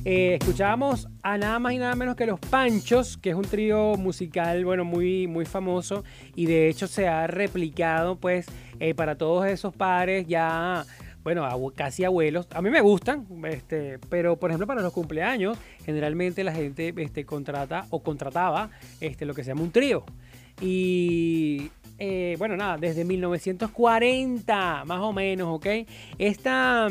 [0.06, 3.96] Eh, escuchábamos a nada más y nada menos que Los Panchos, que es un trío
[3.96, 6.04] musical, bueno, muy, muy famoso
[6.36, 8.46] y de hecho se ha replicado pues
[8.80, 10.86] eh, para todos esos padres ya,
[11.24, 12.48] bueno, casi abuelos.
[12.52, 17.26] A mí me gustan, este, pero por ejemplo para los cumpleaños generalmente la gente este,
[17.26, 18.70] contrata o contrataba
[19.02, 20.06] este, lo que se llama un trío.
[20.62, 25.68] Y eh, bueno, nada, desde 1940, más o menos, ¿ok?
[26.18, 26.90] Esta,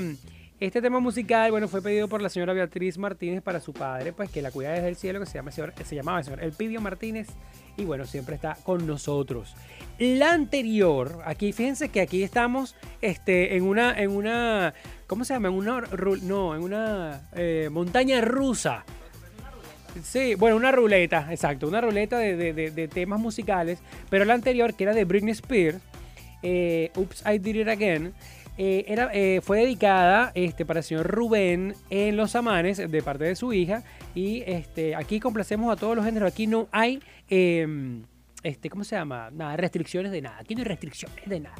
[0.61, 4.31] este tema musical, bueno, fue pedido por la señora Beatriz Martínez para su padre, pues
[4.31, 6.81] que la cuida desde el cielo, que se, llama, que se llamaba el señor Elpidio
[6.81, 7.29] Martínez,
[7.77, 9.55] y bueno, siempre está con nosotros.
[9.99, 14.75] La anterior, aquí, fíjense que aquí estamos este, en una, en una,
[15.07, 15.49] ¿cómo se llama?
[15.49, 15.83] En una,
[16.23, 18.85] no, en una eh, montaña rusa.
[20.03, 23.79] Sí, bueno, una ruleta, exacto, una ruleta de, de- de- temas musicales,
[24.11, 25.79] pero la anterior, que era de Britney Spears,
[26.43, 28.13] eh, Oops, I Did It Again,
[28.59, 33.25] eh, era, eh, fue dedicada este, para el señor Rubén en Los Amanes de parte
[33.25, 33.83] de su hija,
[34.15, 37.67] y este, aquí complacemos a todos los géneros, aquí no hay, eh,
[38.43, 39.31] este, ¿cómo se llama?
[39.33, 41.57] Nada, restricciones de nada, aquí no hay restricciones de nada,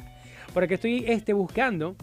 [0.53, 1.95] porque estoy este, buscando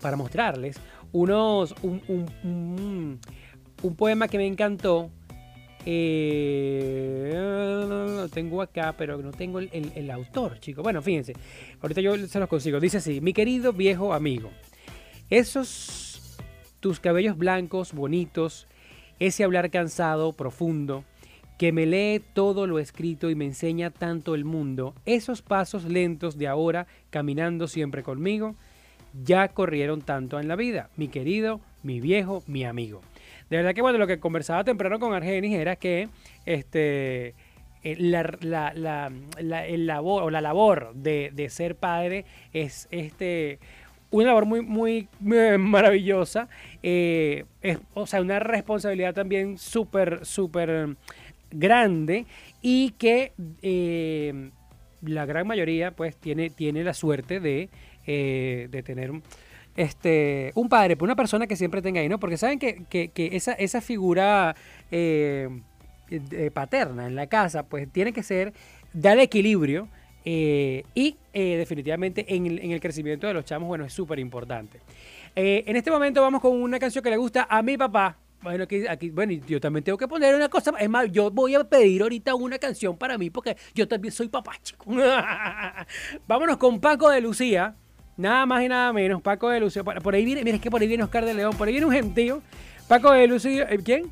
[0.00, 0.76] para mostrarles
[1.12, 3.20] unos, un, un- un-
[3.82, 5.10] un poema que me encantó.
[5.86, 7.32] Eh,
[8.16, 10.82] lo tengo acá, pero no tengo el, el- el autor, chicos.
[10.82, 11.34] Bueno, fíjense,
[11.80, 12.80] ahorita yo se los consigo.
[12.80, 14.50] Dice así, mi querido viejo amigo,
[15.30, 16.38] esos
[16.80, 18.66] tus cabellos blancos, bonitos,
[19.18, 21.04] ese hablar cansado, profundo,
[21.58, 26.38] que me lee todo lo escrito y me enseña tanto el mundo, esos pasos lentos
[26.38, 28.54] de ahora, caminando siempre conmigo,
[29.24, 33.02] ya corrieron tanto en la vida, mi querido, mi viejo, mi amigo.
[33.50, 36.08] De verdad que bueno, lo que conversaba temprano con Argenis era que
[36.46, 37.34] este
[37.82, 43.58] eh, la, la, la, el labor, o la labor de, ser padre es este
[44.10, 45.08] una labor muy, muy,
[45.58, 46.48] maravillosa.
[46.82, 50.96] eh, es, o sea, una responsabilidad también súper, súper
[51.50, 52.26] grande
[52.60, 53.32] y que
[53.62, 54.50] eh,
[55.02, 57.68] la gran mayoría pues tiene, tiene la suerte de,
[58.06, 59.12] de tener
[59.76, 62.18] este, un padre, pues, una persona que siempre tenga ahí, ¿no?
[62.18, 64.54] Porque saben que, esa, figura
[64.90, 65.48] eh,
[66.10, 68.52] eh, paterna en la casa, pues tiene que ser
[68.92, 69.88] dar equilibrio
[70.24, 74.80] eh, y definitivamente en el, en el crecimiento de los chamos, bueno, es súper importante.
[75.34, 78.18] En este momento vamos con una canción que le gusta a mi papá.
[78.42, 80.72] Bueno, aquí, bueno, yo también tengo que poner una cosa.
[80.78, 84.28] Es más, yo voy a pedir ahorita una canción para mí porque yo también soy
[84.28, 84.86] papá, chico.
[86.26, 87.76] Vámonos con Paco de Lucía.
[88.20, 89.22] Nada más y nada menos.
[89.22, 89.82] Paco de Lucía.
[89.82, 91.54] Por por ahí viene, mira, es que por ahí viene Oscar de León.
[91.56, 92.42] Por ahí viene un gentío.
[92.86, 93.66] Paco de Lucía.
[93.70, 94.10] ¿eh, ¿Quién?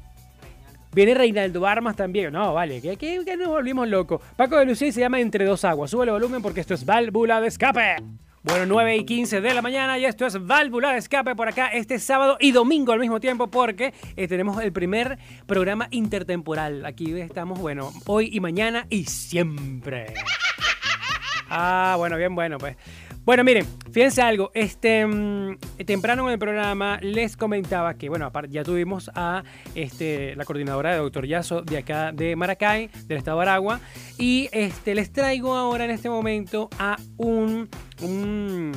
[0.92, 2.32] Viene Reinaldo Armas también.
[2.32, 4.22] No, vale, que, que, que nos volvimos locos.
[4.36, 5.90] Paco de Lucía se llama Entre dos aguas.
[5.90, 7.96] Sube el volumen porque esto es válvula de escape.
[8.42, 11.68] Bueno, 9 y 15 de la mañana y esto es válvula de escape por acá
[11.68, 16.86] este sábado y domingo al mismo tiempo porque eh, tenemos el primer programa intertemporal.
[16.86, 20.14] Aquí estamos, bueno, hoy y mañana y siempre.
[21.50, 22.76] Ah, bueno, bien, bueno, pues.
[23.28, 24.50] Bueno, miren, fíjense algo.
[24.54, 30.46] Este mm, temprano en el programa les comentaba que, bueno, ya tuvimos a este, la
[30.46, 33.80] coordinadora de Doctor Yazo de acá de Maracay, del estado de Aragua,
[34.16, 37.68] y este les traigo ahora en este momento a un,
[38.00, 38.72] un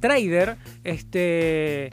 [0.00, 1.88] trader este,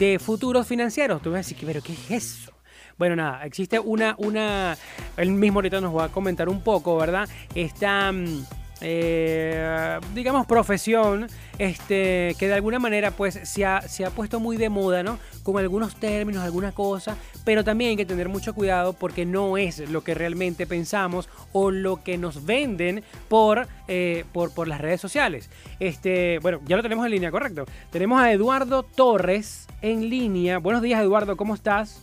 [0.00, 1.22] de futuros financieros.
[1.22, 2.52] Tú me vas a decir, pero ¿qué es eso?
[2.98, 4.76] Bueno, nada, existe una, una,
[5.16, 7.28] él mismo ahorita nos va a comentar un poco, ¿verdad?
[7.54, 8.46] Esta, mm,
[8.80, 14.56] eh, digamos, profesión, este, que de alguna manera, pues, se ha, se ha puesto muy
[14.56, 15.18] de moda, ¿no?
[15.42, 19.78] Con algunos términos, algunas cosas, pero también hay que tener mucho cuidado porque no es
[19.90, 25.00] lo que realmente pensamos o lo que nos venden por, eh, por, por las redes
[25.00, 25.50] sociales.
[25.80, 27.64] Este, bueno, ya lo tenemos en línea, correcto.
[27.90, 30.58] Tenemos a Eduardo Torres en línea.
[30.58, 32.02] Buenos días, Eduardo, ¿cómo estás?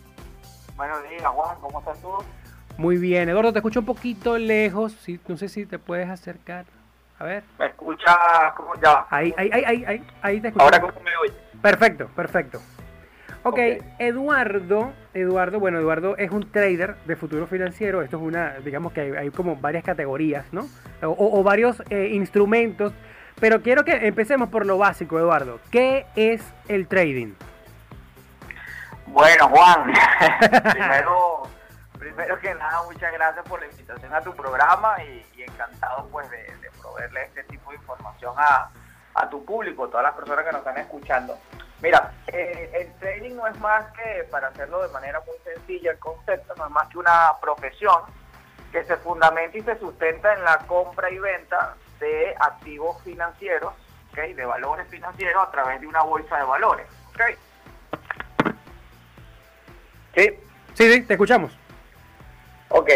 [0.76, 2.10] Buenos días, Juan, ¿cómo estás tú?
[2.78, 4.94] Muy bien, Eduardo, te escucho un poquito lejos.
[5.02, 6.66] Sí, no sé si te puedes acercar.
[7.20, 7.44] A ver.
[7.60, 8.18] ¿Me escuchas?
[8.58, 9.06] ¿Cómo ya?
[9.10, 10.66] Ahí, ahí, ahí, ahí, ahí, ahí te escucho.
[10.66, 11.36] Ahora, ¿cómo me oyes?
[11.62, 12.60] Perfecto, perfecto.
[13.44, 13.60] Ok, Ok.
[14.00, 18.02] Eduardo, Eduardo, bueno, Eduardo es un trader de futuro financiero.
[18.02, 20.68] Esto es una, digamos que hay, hay como varias categorías, ¿no?
[21.02, 22.94] O, o varios eh, instrumentos.
[23.40, 25.60] Pero quiero que empecemos por lo básico, Eduardo.
[25.72, 27.34] ¿Qué es el trading?
[29.08, 29.92] Bueno, Juan,
[30.72, 31.44] primero,
[32.04, 36.38] primero que nada, muchas gracias por la invitación a tu programa y, encantado pues de,
[36.38, 38.70] de proveerle este tipo de información a,
[39.14, 41.40] a tu público, todas las personas que nos están escuchando.
[41.82, 46.00] Mira, eh, el trading no es más que, para hacerlo de manera muy sencilla, el
[46.00, 48.02] concepto no es más que una profesión
[48.74, 53.74] que se fundamenta y se sustenta en la compra y venta de activos financieros,
[54.12, 54.36] ¿ok?
[54.36, 56.88] de valores financieros a través de una bolsa de valores.
[57.14, 57.22] ¿ok?
[60.16, 61.58] Sí, Sí, sí, te escuchamos.
[62.84, 62.92] Ok.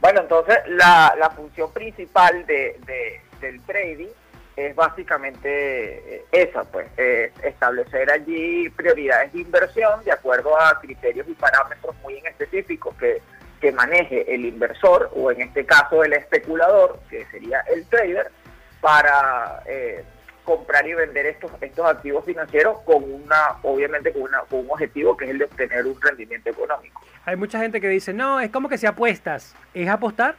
[0.00, 4.08] Bueno, entonces la, función principal de, de- del trading
[4.56, 11.26] es básicamente eh, esa, pues, eh, establecer allí prioridades de inversión de acuerdo a criterios
[11.28, 13.22] y parámetros muy en específicos que,
[13.60, 18.30] que maneje el inversor o en este caso el especulador, que sería el trader,
[18.80, 20.04] para eh,
[20.44, 25.16] comprar y vender estos, estos activos financieros con una, obviamente con, una, con un objetivo
[25.16, 27.00] que es el de obtener un rendimiento económico.
[27.24, 29.54] Hay mucha gente que dice, no, es como que si apuestas.
[29.74, 30.34] ¿Es apostar?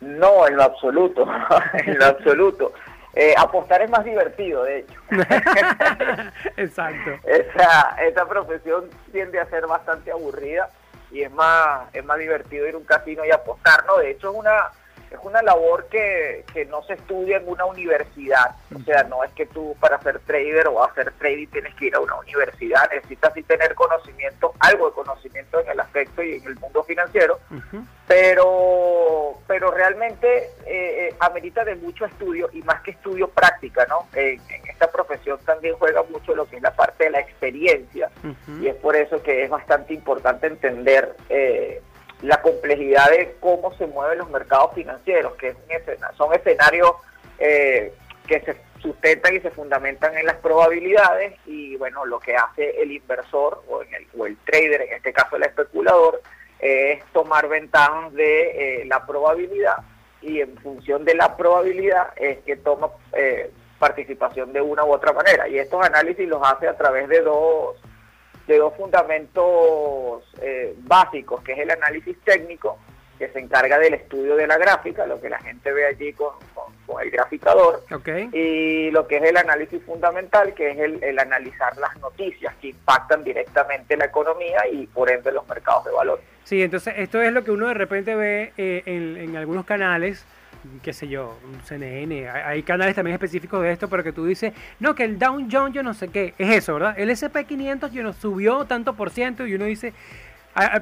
[0.00, 1.26] No, en lo absoluto,
[1.74, 2.72] en lo absoluto.
[3.14, 5.00] Eh, apostar es más divertido, de hecho.
[6.56, 7.10] Exacto.
[7.26, 10.70] esa, esa profesión tiende a ser bastante aburrida
[11.10, 13.98] y es más, es más divertido ir a un casino y apostar, ¿no?
[13.98, 14.70] De hecho es una,
[15.10, 18.54] es una labor que, que no se estudia en una universidad.
[18.74, 21.94] O sea, no es que tú para ser trader o hacer trading tienes que ir
[21.94, 26.46] a una universidad, necesitas sí tener conocimiento, algo de conocimiento en el aspecto y en
[26.46, 27.38] el mundo financiero,
[28.06, 34.06] pero pero realmente eh, eh, amerita de mucho estudio y más que estudio práctica, ¿no?
[34.14, 38.10] En, en esta profesión también juega mucho lo que es la parte de la experiencia.
[38.60, 41.82] Y es por eso que es bastante importante entender eh,
[42.22, 46.92] la complejidad de cómo se mueven los mercados financieros, que es un escena- son escenarios
[47.38, 47.92] eh,
[48.26, 52.92] que se sustentan y se fundamentan en las probabilidades y bueno, lo que hace el
[52.92, 56.22] inversor o, en el, o el trader, en este caso el especulador,
[56.58, 59.76] es tomar ventajas de eh, la probabilidad
[60.22, 65.14] y en función de la probabilidad es que toma eh, participación de una u otra
[65.14, 65.48] manera.
[65.48, 67.76] Y estos análisis los hace a través de dos,
[68.50, 72.78] de dos fundamentos eh, básicos, que es el análisis técnico,
[73.18, 76.30] que se encarga del estudio de la gráfica, lo que la gente ve allí con,
[76.54, 77.84] con- con el graficador,
[78.32, 82.68] y lo que es el análisis fundamental, que es el, el analizar las noticias que
[82.68, 86.20] impactan directamente la economía y por ende los mercados de valor.
[86.44, 90.24] Sí, entonces esto es lo que uno de repente ve eh, en, en algunos canales,
[90.82, 94.52] qué sé yo, un CNN, hay, canales también específicos de esto, pero que tú dices,
[94.78, 96.94] no, que el Dow Jones yo no sé qué, es eso, ¿verdad?
[96.98, 99.92] El SP500 yo no subió tanto por ciento y uno dice,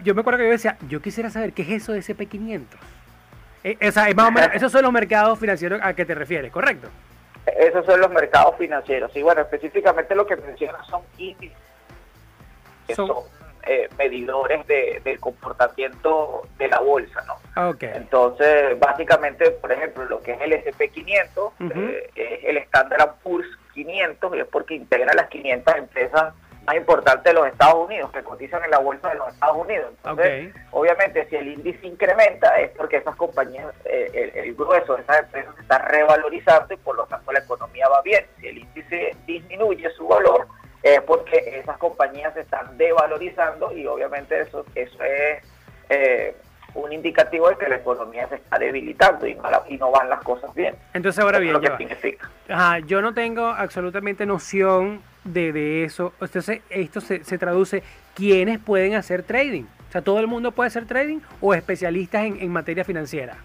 [0.03, 2.65] yo me acuerdo que yo decía, yo quisiera saber qué es eso de SP500.
[3.65, 6.15] Eh, o sea, es más o menos, esos son los mercados financieros a que te
[6.15, 6.89] refieres, ¿correcto?
[7.47, 9.15] Esos son los mercados financieros.
[9.17, 11.57] Y bueno, específicamente lo que mencionas son índices,
[12.95, 13.11] son,
[13.67, 17.35] eh, medidores de- del comportamiento de la bolsa, ¿no?
[17.55, 17.83] Ah, Ok.
[17.83, 21.73] Entonces, básicamente, por ejemplo, lo que es el SP500 Ujú.
[21.75, 26.35] eh, es el Standard Poor's 500 y es porque integra las 500 empresas
[26.65, 29.87] más importantes de los Estados Unidos que cotizan en la bolsa de los Estados Unidos.
[29.97, 35.03] Entonces, obviamente, si el índice incrementa es porque esas compañías, eh, el, el grueso de
[35.03, 38.25] esas empresas se está revalorizando y por lo tanto la economía va bien.
[38.41, 40.47] Si el índice disminuye su valor
[40.83, 45.43] es porque esas compañías se están devalorizando y obviamente eso, eso es
[45.91, 46.37] eh,
[46.75, 50.09] un indicativo de que la economía se está debilitando y no, la- y no van
[50.09, 50.75] las cosas bien.
[50.95, 52.31] Entonces ahora bien, significa.
[52.49, 56.13] Ajá, yo no tengo absolutamente noción de, de eso.
[56.21, 57.83] Entonces, esto se, se traduce,
[58.15, 59.65] ¿quiénes pueden hacer trading?
[59.89, 63.37] O sea, ¿todo el mundo puede hacer trading o especialistas en, en materia financiera?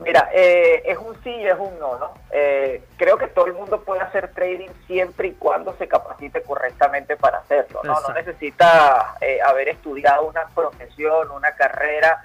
[0.00, 2.14] Mira, eh, es un sí y es un no, ¿no?
[2.30, 7.16] Eh, creo que todo el mundo puede hacer trading siempre y cuando se capacite correctamente
[7.16, 8.00] para hacerlo, ¿no?
[8.00, 12.22] No necesita eh, haber estudiado una profesión, una carrera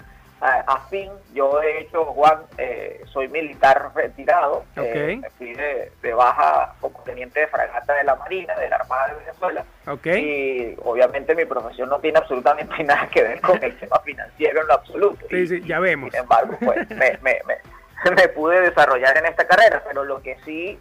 [0.48, 1.10] afín.
[1.32, 4.64] Yo, de hecho, Juan, eh, soy militar retirado.
[4.76, 5.22] eh, Ok.
[5.22, 9.08] me fui de, de baja como teniente de fragata de la Marina, de la Armada
[9.08, 9.64] de Venezuela.
[9.86, 10.06] ¿Ok?
[10.06, 14.66] Y obviamente mi profesión no tiene absolutamente nada que ver con el tema financiero en
[14.66, 15.26] lo absoluto.
[15.30, 16.10] Sí, Y- sí, ya vemos.
[16.12, 20.36] sin embargo, pues me, me, me, me pude desarrollar en esta carrera, pero lo que
[20.44, 20.78] sí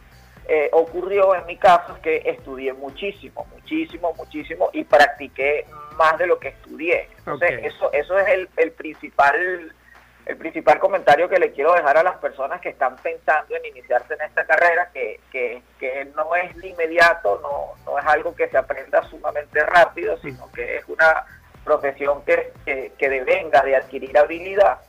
[0.47, 5.65] eh, ocurrió en mi caso es que estudié muchísimo, muchísimo, muchísimo y practiqué
[5.97, 7.07] más de lo que estudié.
[7.19, 7.65] Entonces, Ok.
[7.65, 9.73] eso, eso es el, el principal
[10.25, 14.13] el principal comentario que le quiero dejar a las personas que están pensando en iniciarse
[14.13, 18.47] en esta carrera, que, que, que no es de inmediato, no, no es algo que
[18.47, 21.25] se aprenda sumamente rápido, sino que es una
[21.65, 24.79] profesión que, que, que devenga de adquirir habilidad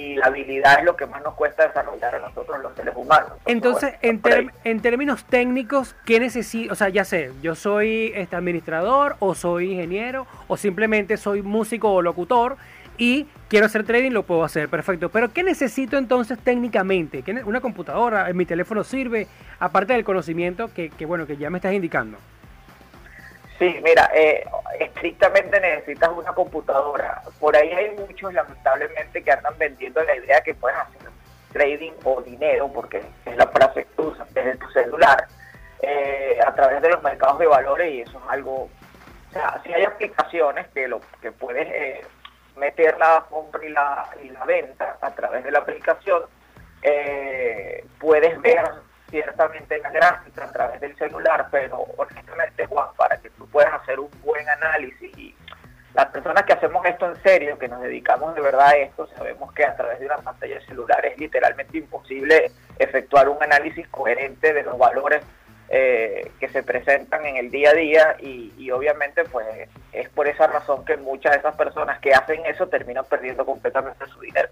[0.00, 3.32] y la habilidad es lo que más nos cuesta desarrollar a nosotros los seres humanos.
[3.46, 4.20] Entonces, en,
[4.64, 6.72] en términos técnicos, ¿qué necesito?
[6.72, 11.92] O sea, ya sé, yo soy este administrador o soy ingeniero o simplemente soy músico
[11.92, 12.56] o locutor
[12.98, 15.08] y quiero hacer trading, lo puedo hacer, perfecto.
[15.08, 17.22] Pero ¿qué necesito entonces técnicamente?
[17.22, 18.28] ¿Qué ne- ¿Una computadora?
[18.28, 19.26] ¿En mi teléfono sirve?
[19.58, 22.18] Aparte del conocimiento que, que, bueno, que ya me estás indicando.
[23.60, 24.42] Sí, mira, eh,
[24.78, 27.20] estrictamente necesitas una computadora.
[27.38, 31.10] Por ahí hay muchos, lamentablemente, que andan vendiendo la idea que puedes hacer
[31.52, 35.28] trading o dinero, porque es la frase que usan desde tu celular,
[35.82, 38.62] eh, a través de los mercados de valores y eso es algo...
[38.62, 42.00] O sea, si hay aplicaciones que lo que puedes eh,
[42.56, 46.22] meter la compra y la, y la venta a través de la aplicación,
[46.80, 48.64] eh, puedes ver
[49.10, 54.00] ciertamente la gráfica a través del celular, pero honestamente, Juan, para que tú puedas hacer
[54.00, 55.34] un buen análisis y
[55.94, 59.52] las personas que hacemos esto en serio, que nos dedicamos de verdad a esto, sabemos
[59.52, 64.62] que a través de una pantalla celular es literalmente imposible efectuar un análisis coherente de
[64.62, 65.22] los valores
[65.68, 69.46] eh, que se presentan en el día a día y obviamente pues
[69.92, 74.06] es por esa razón que muchas de esas personas que hacen eso terminan perdiendo completamente
[74.06, 74.48] su dinero.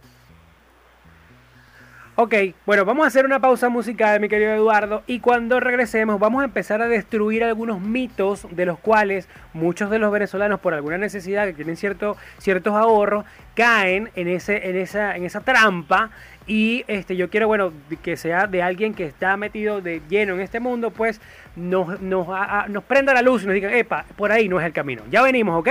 [2.20, 2.34] Ok,
[2.66, 6.46] bueno, vamos a hacer una pausa musical, mi querido Eduardo, y cuando regresemos vamos a
[6.46, 11.46] empezar a destruir algunos mitos de los cuales muchos de los venezolanos, por alguna necesidad
[11.46, 16.10] que tienen cierto, ciertos ahorros, caen en, ese, en, esa, en esa trampa.
[16.48, 20.40] Y este, yo quiero, bueno, que sea de alguien que está metido de lleno en
[20.40, 21.20] este mundo, pues
[21.54, 22.26] nos, nos,
[22.68, 25.04] nos prenda la luz y nos diga, epa, por ahí no es el camino.
[25.08, 25.68] Ya venimos, ¿ok?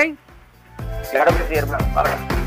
[1.12, 1.86] Claro que sí, hermano.
[1.94, 2.47] Ahora.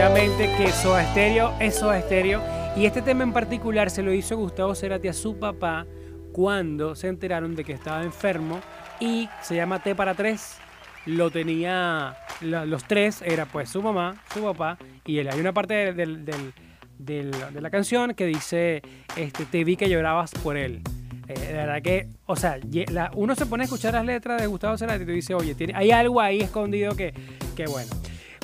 [0.00, 2.42] Definitivamente que Soda Stereo es Soda Stereo.
[2.76, 5.86] Y este tema en particular se lo hizo Gustavo Cerati a su papá
[6.32, 8.60] cuando se enteraron de que estaba enfermo
[8.98, 10.56] y se llama T para tres.
[11.04, 15.28] Lo tenía, la- los tres, era pues su mamá, su papá y él.
[15.28, 17.30] Hay una parte de
[17.60, 18.80] la canción que dice,
[19.16, 20.80] este, te vi que llorabas por él.
[21.28, 22.58] Eh, de verdad que, o sea,
[22.90, 25.54] la- uno se pone a escuchar las letras de Gustavo Cerati y tú dices, oye,
[25.74, 27.12] hay algo ahí escondido que,
[27.54, 27.90] que bueno.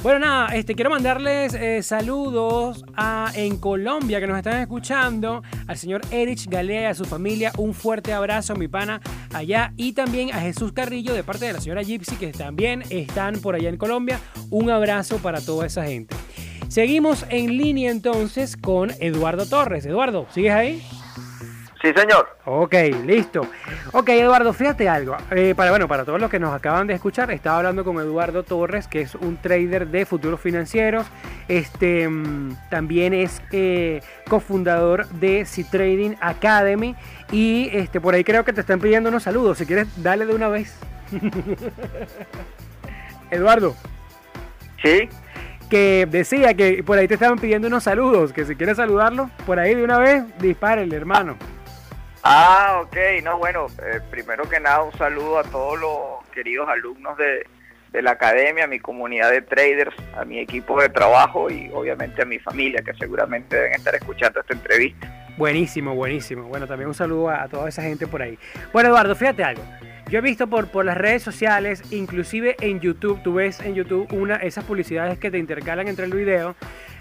[0.07, 5.76] Bueno, nada, este, quiero mandarles eh, saludos a, en Colombia que nos están escuchando, al
[5.76, 9.00] señor Erich Galea, a su familia, un fuerte abrazo, mi pana,
[9.34, 13.40] allá, y también a Jesús Carrillo de parte de la señora Gypsy, que también están
[13.40, 16.14] por allá en Colombia, un abrazo para toda esa gente.
[16.68, 19.86] Seguimos en línea entonces con Eduardo Torres.
[19.86, 20.84] Eduardo, ¿sigues ahí?
[21.83, 22.27] Sí, señor.
[22.47, 22.74] Ok,
[23.05, 23.47] listo.
[23.93, 25.16] Ok, Eduardo, fíjate algo.
[25.31, 28.43] Eh, para, bueno, para todos los que nos acaban de escuchar, estaba hablando con Eduardo
[28.45, 31.07] Torres, que es un trader de futuros financieros.
[31.49, 36.97] Este mm, también es eh, cofundador de C-Trading Academy.
[37.31, 39.59] Y este, por ahí creo que te están pidiendo unos saludos.
[39.59, 40.74] Si quieres, dale de una vez.
[43.31, 43.74] Eduardo,
[44.83, 45.09] Sí.
[45.68, 48.33] que decía que por ahí te estaban pidiendo unos saludos.
[48.33, 51.37] Que si quieres saludarlo, por ahí de una vez, dispárele, hermano.
[52.29, 52.97] Ah, ok.
[53.22, 57.47] No, bueno, eh, primero que nada un saludo a todos los queridos alumnos de,
[57.93, 62.22] de la academia, a mi comunidad de traders, a mi equipo de trabajo y obviamente
[62.22, 65.35] a mi familia que seguramente deben estar escuchando esta entrevista.
[65.37, 66.49] Buenísimo, buenísimo.
[66.49, 68.37] Bueno, también un saludo a, toda esa gente por ahí.
[68.72, 69.62] Bueno, Eduardo, fíjate algo.
[70.11, 74.12] Yo he visto por, por las redes sociales, inclusive en YouTube, tú ves en YouTube
[74.12, 76.57] una esas publicidades que te intercalan entre el video.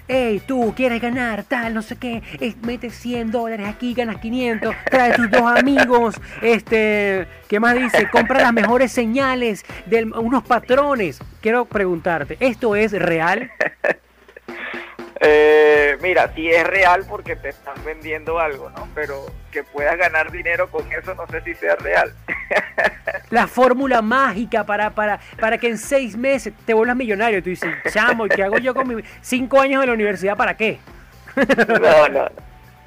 [0.08, 4.76] Hey, tú quieres ganar tal, no sé qué, eh, metes 100 dólares aquí, ganas 500,
[4.92, 8.08] trae tus dos amigos, este, ¿qué más dice?
[8.12, 11.20] Compra las mejores señales de unos patrones.
[11.42, 13.50] Quiero preguntarte, ¿esto es real?
[15.22, 18.88] Eh, mira, sí es real porque te están vendiendo algo, ¿no?
[18.94, 22.14] Pero que puedas ganar dinero con eso no sé si sea real.
[23.30, 27.42] la fórmula mágica para, para, para que en seis meses te vuelvas millonario.
[27.42, 30.36] Tú dices, chamo, ¿y qué hago yo con mis cinco años de la universidad?
[30.36, 30.80] ¿Para qué?
[31.68, 32.30] No, no,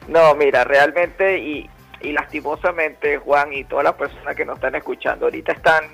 [0.09, 1.71] no, mira, realmente y,
[2.01, 5.85] y lastimosamente Juan y todas las personas que nos están escuchando ahorita están,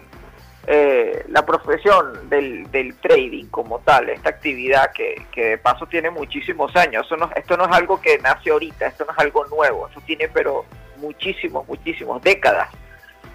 [0.66, 6.10] eh, la profesión del, del trading como tal, esta actividad que, que de paso tiene
[6.10, 9.44] muchísimos años, eso no, esto no es algo que nace ahorita, esto no es algo
[9.46, 10.64] nuevo, esto tiene pero
[10.96, 12.68] muchísimos, muchísimos décadas.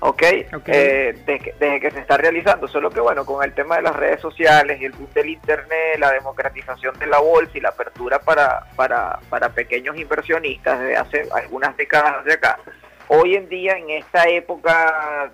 [0.01, 0.23] ¿ok?
[0.55, 0.67] Ok.
[0.67, 3.81] Eh, desde, que- desde que se está realizando, solo que bueno, con el tema de
[3.81, 7.69] las redes sociales y el boom del internet, la democratización de la bolsa y la
[7.69, 12.57] apertura para, para, para pequeños inversionistas desde hace algunas décadas de acá,
[13.09, 15.31] hoy en día en esta época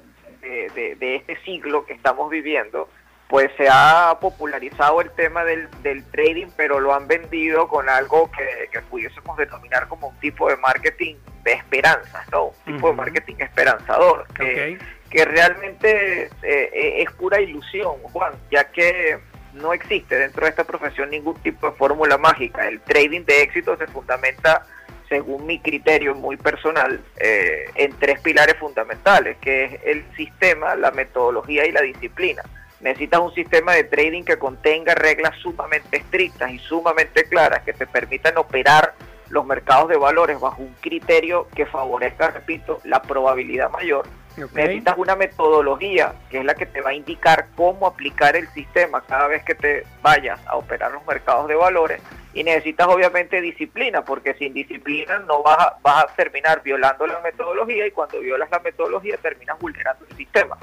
[0.49, 2.87] de, de- de este siglo que estamos viviendo,
[3.27, 8.29] pues se ha popularizado el tema del, del trading, pero lo han vendido con algo
[8.31, 12.45] que, que pudiésemos denominar como un tipo de marketing de esperanzas, ¿no?
[12.45, 12.87] Un tipo Ujú.
[12.89, 15.09] de marketing esperanzador, que, Ok.
[15.09, 19.17] que realmente eh, es pura ilusión, Juan, ya que
[19.53, 22.67] no existe dentro de esta profesión ningún tipo de fórmula mágica.
[22.67, 24.65] El trading de éxito se fundamenta,
[25.09, 30.91] según mi criterio muy personal, eh, en tres pilares fundamentales, que es el sistema, la
[30.91, 32.43] metodología y la disciplina.
[32.81, 37.87] Necesitas un sistema de trading que contenga reglas sumamente estrictas y sumamente claras que te
[37.87, 38.93] permitan operar
[39.29, 44.05] los mercados de valores bajo un criterio que favorezca, repito, la probabilidad mayor
[44.37, 49.01] Necesitas una metodología que es la que te va a indicar cómo aplicar el sistema
[49.01, 52.01] cada vez que te vayas a operar los mercados de valores
[52.33, 57.19] y necesitas obviamente disciplina porque sin disciplina no vas a, vas a terminar violando la
[57.21, 60.57] metodología y cuando violas la metodología terminas vulnerando el sistema.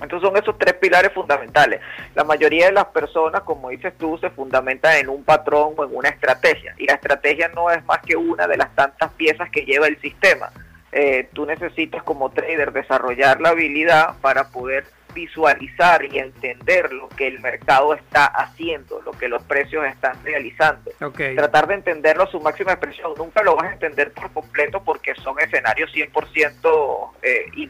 [0.00, 1.80] Entonces son esos tres pilares fundamentales.
[2.14, 5.94] La mayoría de las personas, como dices tú, se fundamentan en un patrón o en
[5.94, 6.74] una estrategia.
[6.78, 10.00] Y la estrategia no es más que una de las tantas piezas que lleva el
[10.00, 10.50] sistema.
[10.92, 14.84] Eh, tú necesitas como trader desarrollar la habilidad para poder
[15.14, 20.90] visualizar y entender lo que el mercado está haciendo, lo que los precios están realizando.
[21.00, 21.20] Ok.
[21.34, 23.12] Tratar de entenderlo a su máxima expresión.
[23.16, 27.68] Nunca lo vas a entender por completo porque son escenarios 100% eh,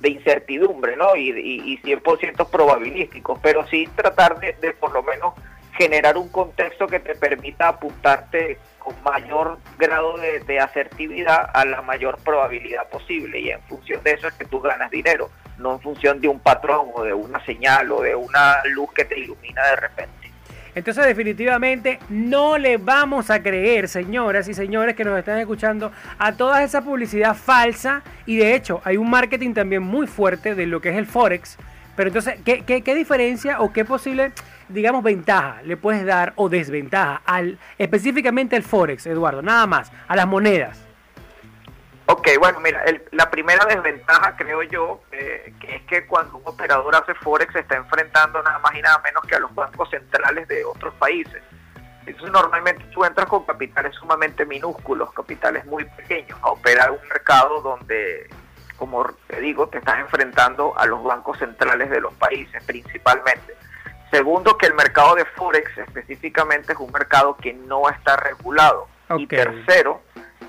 [0.00, 1.14] de incertidumbre, ¿no?
[1.16, 5.34] Y, y, y 100% probabilísticos, pero sí tratar de, de por lo menos
[5.76, 12.18] generar un contexto que te permita apuntarte con mayor grado de, asertividad a la mayor
[12.24, 16.20] probabilidad posible y en función de eso es que tú ganas dinero, no en función
[16.20, 19.76] de un patrón o de una señal o de una luz que te ilumina de
[19.76, 20.22] repente.
[20.74, 26.32] Entonces definitivamente no le vamos a creer, señoras y señores que nos están escuchando, a
[26.32, 28.02] toda esa publicidad falsa.
[28.24, 31.58] Y de hecho hay un marketing también muy fuerte de lo que es el Forex.
[31.96, 34.32] Pero entonces, ¿qué, qué, qué diferencia o qué posible,
[34.68, 39.42] digamos, ventaja le puedes dar o desventaja al específicamente al Forex, Eduardo?
[39.42, 40.80] Nada más, a las monedas.
[42.06, 46.42] Ok, bueno, mira, el- la primera desventaja creo yo eh, que es que cuando un
[46.46, 49.88] operador hace Forex se está enfrentando nada más y nada menos que a los bancos
[49.90, 51.42] centrales de otros países.
[52.04, 57.60] Entonces normalmente tú entras con capitales sumamente minúsculos, capitales muy pequeños, a operar un mercado
[57.62, 58.28] donde
[58.82, 63.54] como te digo, te estás enfrentando a los bancos centrales de los países principalmente.
[64.10, 68.88] Segundo, que el mercado de Forex específicamente es un mercado que no está regulado.
[69.16, 70.02] Y tercero,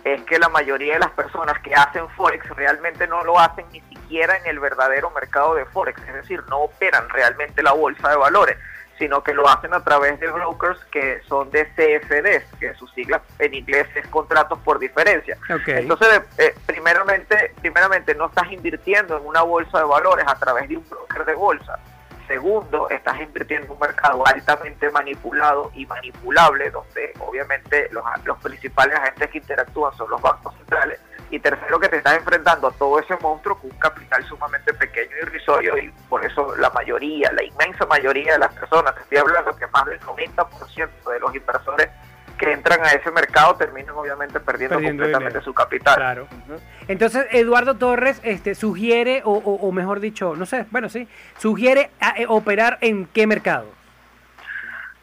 [0.03, 3.81] es que la mayoría de las personas que hacen Forex realmente no lo hacen ni
[3.81, 8.15] siquiera en el verdadero mercado de Forex, es decir, no operan realmente la bolsa de
[8.15, 8.57] valores,
[9.03, 13.21] sino que lo hacen a través de brokers que son de CFDs, que sus siglas
[13.37, 15.37] en inglés es contratos por diferencia.
[15.67, 20.77] Entonces, eh, primeramente, primeramente, no estás invirtiendo en una bolsa de valores a través de
[20.77, 21.77] un broker de bolsa.
[22.29, 28.95] Segundo, estás invirtiendo en un mercado altamente manipulado y manipulable, donde obviamente los, los principales
[28.97, 30.97] agentes que interactúan son los bancos centrales.
[31.33, 35.09] Y tercero, que te estás enfrentando a todo ese monstruo con un capital sumamente pequeño
[35.19, 39.17] y irrisorio, y por eso la mayoría, la inmensa mayoría de las personas, te estoy
[39.17, 41.89] hablando que más del 90% de los inversores
[42.37, 45.43] que entran a ese mercado terminan obviamente perdiendo, Perdiendo completamente dinero.
[45.45, 45.95] su capital.
[45.95, 46.27] Claro.
[46.87, 51.07] Entonces, Eduardo Torres este, sugiere, o, o- o mejor dicho, no sé, bueno, sí,
[51.39, 53.65] sugiere a- eh, operar en qué mercado.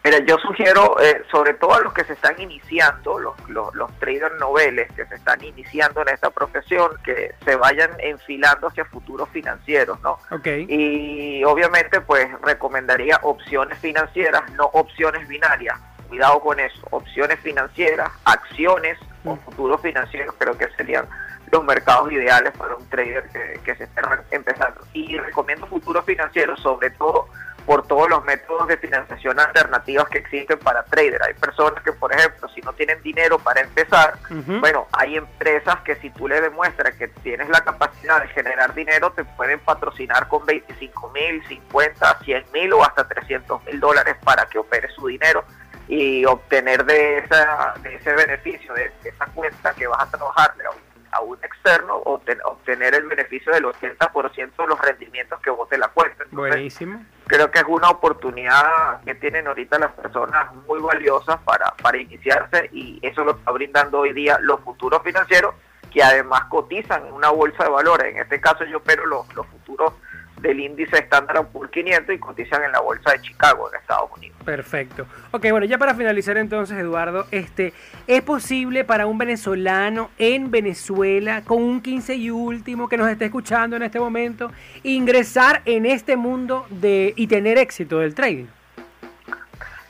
[0.02, 3.92] Mira, yo sugiero, eh, sobre todo a los que se están iniciando, los, los, los
[3.98, 9.28] traders noveles que se están iniciando en esta profesión, que se vayan enfilando hacia futuros
[9.28, 10.12] financieros, ¿no?
[10.30, 10.46] Ok.
[10.68, 15.78] Y obviamente, pues recomendaría opciones financieras, no opciones binarias.
[16.08, 19.38] Cuidado con eso, opciones financieras, acciones o Mm.
[19.40, 21.06] futuros financieros, creo que serían
[21.52, 24.80] los mercados ideales para un trader que, que se esté re- empezando.
[24.94, 27.28] Y recomiendo futuros financieros, sobre todo
[27.70, 31.24] por todos los métodos de financiación alternativas que existen para traders.
[31.24, 34.14] Hay personas que, por ejemplo, si no tienen dinero para empezar,
[34.58, 39.12] bueno, hay empresas que si tú le demuestras que tienes la capacidad de generar dinero,
[39.12, 44.46] te pueden patrocinar con 25 mil, 50, 100 mil o hasta 300 mil dólares para
[44.46, 45.44] que opere su dinero
[45.86, 50.64] y obtener de, esa, de ese beneficio, de, de esa cuenta que vas a trabajarle
[50.64, 55.50] a un, a un externo, obten- obtener el beneficio del 80% de los rendimientos que
[55.50, 56.24] vote la cuenta.
[56.24, 57.04] Entonces, Buenísimo.
[57.26, 62.68] creo que es una oportunidad que tienen ahorita las personas muy valiosas para, para iniciarse
[62.72, 65.54] y eso lo está brindando hoy día los futuros financieros
[65.90, 68.14] que además cotizan en una bolsa de valores.
[68.14, 69.92] En este caso yo opero los, los futuros
[70.40, 74.36] del índice Standard Poor's 500 y cotizan en la bolsa de Chicago en Estados Unidos.
[74.44, 75.06] Perfecto.
[75.30, 77.72] Ok, bueno, ya para finalizar entonces, Eduardo, este,
[78.06, 83.26] ¿es posible para un venezolano en Venezuela, con un 15 y último que nos esté
[83.26, 84.50] escuchando en este momento,
[84.82, 88.46] ingresar en este mundo de y tener éxito del trading?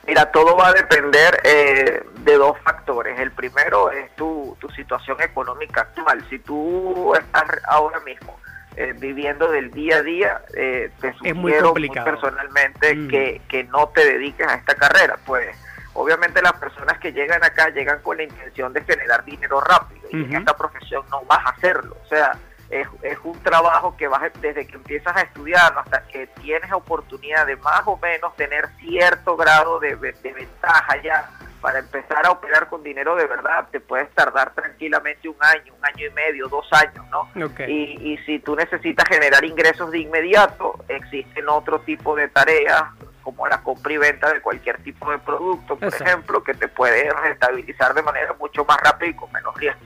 [0.07, 3.17] Mira, todo va a depender eh, de dos factores.
[3.19, 6.25] El primero es tu, tu situación económica actual.
[6.29, 8.35] Si tú estás ahora mismo
[8.77, 12.05] eh, viviendo del día a día, eh, te Es muy sugiero complicado.
[12.05, 13.07] personalmente Mm.
[13.09, 15.17] que, que no te dediques a esta carrera.
[15.25, 15.55] Pues
[15.93, 20.23] obviamente las personas que llegan acá llegan con la intención de generar dinero rápido y
[20.23, 21.97] en esta profesión no vas a hacerlo.
[22.03, 22.31] O sea,
[22.69, 27.45] es, es un trabajo que vas desde que empiezas a estudiar hasta que tienes oportunidad
[27.45, 31.29] de más o menos tener cierto grado de, de- de ventaja ya
[31.61, 35.85] para empezar a operar con dinero de verdad, te puedes tardar tranquilamente un año, un
[35.85, 37.29] año y medio, dos años, ¿no?
[37.67, 42.83] Y, y si tú necesitas generar ingresos de inmediato, existen otro tipo de tareas
[43.21, 47.11] como la compra y venta de cualquier tipo de producto, por ejemplo, que te puede
[47.13, 49.81] rentabilizar de manera mucho más rápida y con menos riesgo.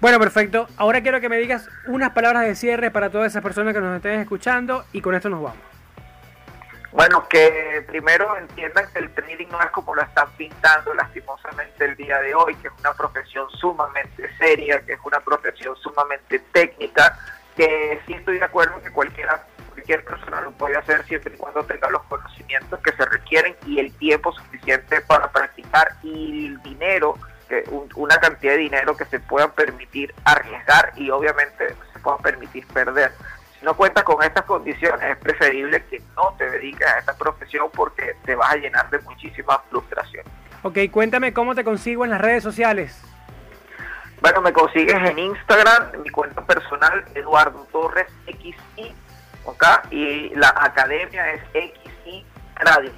[0.00, 0.68] Bueno, perfecto.
[0.76, 3.96] Ahora quiero que me digas unas palabras de cierre para todas esas personas que nos
[3.96, 5.75] estén escuchando y con esto nos vamos.
[6.96, 11.94] Bueno, que primero entiendan que el trading no es como lo están pintando lastimosamente el
[11.94, 17.18] día de hoy, que es una profesión sumamente seria, que es una profesión sumamente técnica,
[17.54, 19.44] que sí estoy de acuerdo que cualquiera,
[19.74, 23.78] cualquier persona lo puede hacer siempre y cuando tenga los conocimientos que se requieren y
[23.78, 29.04] el tiempo suficiente para practicar y el dinero, que un- una cantidad de dinero que
[29.04, 33.12] se puedan permitir arriesgar y obviamente se puedan permitir perder.
[33.58, 35.82] Si no cuentas con estas condiciones, es preferible
[38.46, 40.24] vas a llenar de muchísima frustración.
[40.62, 43.02] Ok, cuéntame cómo te consigo en las redes sociales.
[44.20, 48.54] Bueno, me consigues en Instagram, en mi cuenta personal, Eduardo Torres XI,
[49.44, 49.64] ¿ok?
[49.90, 52.24] Y la academia es XI
[52.54, 52.90] Trading,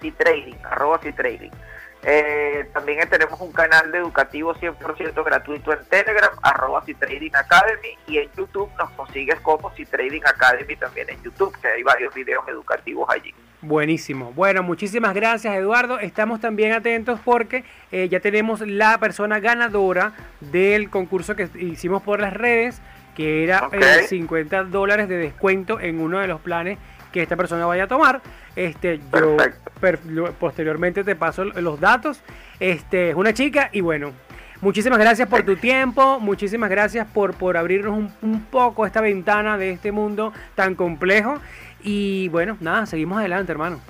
[0.00, 1.50] XI Trading, arroba XI Trading.
[2.02, 7.98] Eh, también tenemos un canal de educativo 100% gratuito en Telegram, arroba Si Trading Academy,
[8.06, 12.14] y en YouTube nos consigues como Si Trading Academy también en YouTube, que hay varios
[12.14, 13.34] videos educativos allí.
[13.62, 14.32] Buenísimo.
[14.34, 15.98] Bueno, muchísimas gracias Eduardo.
[15.98, 22.20] Estamos también atentos porque eh, ya tenemos la persona ganadora del concurso que hicimos por
[22.20, 22.80] las redes,
[23.14, 23.74] que era Ok.
[23.74, 26.78] eh, 50 dólares de descuento en uno de los planes
[27.12, 28.22] que esta persona vaya a tomar.
[28.56, 29.36] Este, yo
[29.80, 29.98] per-
[30.38, 32.22] posteriormente te paso los datos.
[32.60, 34.12] Este, es una chica y bueno,
[34.62, 39.58] muchísimas gracias por tu tiempo, muchísimas gracias por, por abrirnos un, un poco esta ventana
[39.58, 41.38] de este mundo tan complejo.
[41.82, 43.80] Y bueno, nada, seguimos adelante, hermano.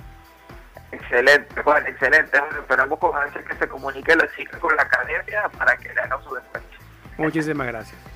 [0.91, 2.41] Excelente, Juan, excelente.
[2.59, 6.21] Esperamos con ansia que se comunique la chica con la academia para que le hagan
[6.23, 6.65] su despacho.
[7.17, 8.10] Muchísimas gracias.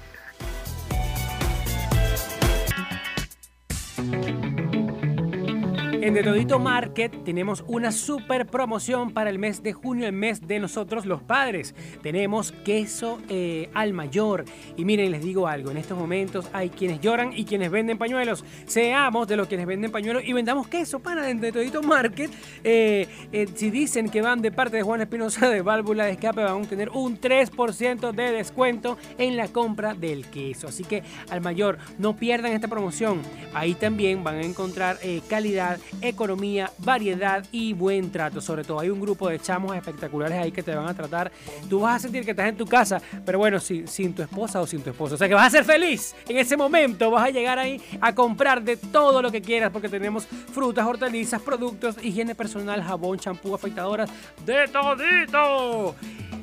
[6.06, 10.47] En De Todito Market tenemos una super promoción para el mes de junio, el mes
[10.47, 11.74] de nosotros los padres.
[12.03, 14.45] Tenemos queso eh, al mayor.
[14.78, 18.45] Y miren, les digo algo, en estos momentos hay quienes lloran y quienes venden pañuelos.
[18.68, 22.30] Seamos de los quienes venden pañuelos y vendamos queso para en De Todito Market.
[22.64, 26.43] Eh, eh, si dicen que van de parte de Juan Espinosa de Válvula de Escape,
[26.43, 30.68] van a tener un 3% de descuento en la compra del queso.
[30.68, 31.01] Así que
[31.32, 33.24] al mayor, no pierdan esta promoción.
[33.56, 38.41] Ahí también van a encontrar eh, calidad economía, variedad y buen trato.
[38.41, 41.32] Sobre todo hay un grupo de chamos espectaculares ahí que te van a tratar.
[41.70, 44.68] Tú vas a sentir que estás en tu casa, pero bueno, sin, tu esposa o
[44.68, 45.16] sin tu esposo.
[45.16, 47.12] O sea que vas a ser feliz en ese momento.
[47.12, 51.41] Vas a llegar ahí a comprar de todo lo que quieras porque tenemos frutas, hortalizas,
[51.41, 54.10] productos, higiene personal, jabón, champú, afeitadoras,
[54.46, 55.96] de todito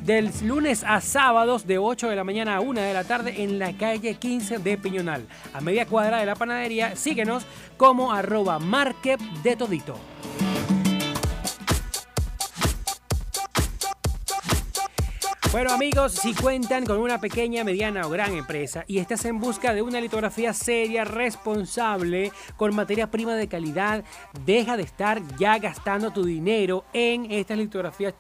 [0.05, 3.59] del lunes a sábados de 8 de la mañana a 1 de la tarde en
[3.59, 5.26] la calle 15 de Piñonal.
[5.53, 7.46] A media cuadra de la panadería, síguenos
[7.76, 9.97] como arroba market de todito.
[15.53, 19.74] Bueno amigos, si cuentan con una pequeña, mediana o gran empresa y estás en busca
[19.74, 24.03] de una litografía seria, responsable, con materia prima de calidad,
[24.47, 28.14] deja de estar ya gastando tu dinero en estas litografías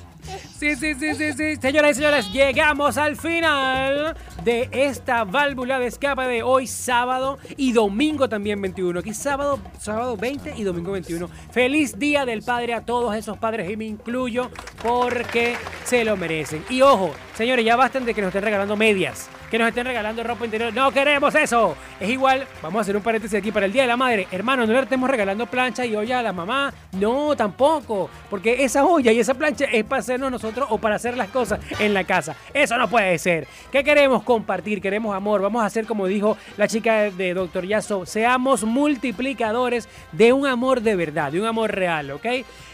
[0.59, 1.57] Sí, sí, sí, sí.
[1.57, 7.73] Señoras y señores, llegamos al final de esta válvula de escape de hoy sábado y
[7.73, 9.01] domingo también 21.
[9.01, 11.29] Aquí sábado, sábado 20 y domingo 21.
[11.51, 14.51] Feliz Día del Padre a todos esos padres y me incluyo
[14.83, 16.63] porque se lo merecen.
[16.69, 20.23] Y ojo, señores, ya bastan de que nos estén regalando medias, que nos estén regalando
[20.23, 20.75] ropa interior.
[20.75, 21.75] No queremos eso.
[21.99, 24.29] Es igual, vamos a hacer un paréntesis aquí para el Día de la Madre.
[24.31, 26.75] Hermano, no le estemos regalando plancha y olla a la mamá.
[26.93, 28.11] No, tampoco.
[28.29, 31.61] Porque esa olla y esa plancha es para hacernos nosotros o para hacer las cosas
[31.79, 32.37] en la casa.
[32.53, 33.47] Eso no puede ser.
[33.73, 34.80] ¿Qué queremos compartir?
[34.80, 35.41] Queremos amor.
[35.41, 38.05] Vamos a hacer como dijo la chica de Doctor Yaso.
[38.05, 42.26] Seamos multiplicadores de un amor de verdad, de un amor real, ¿ok?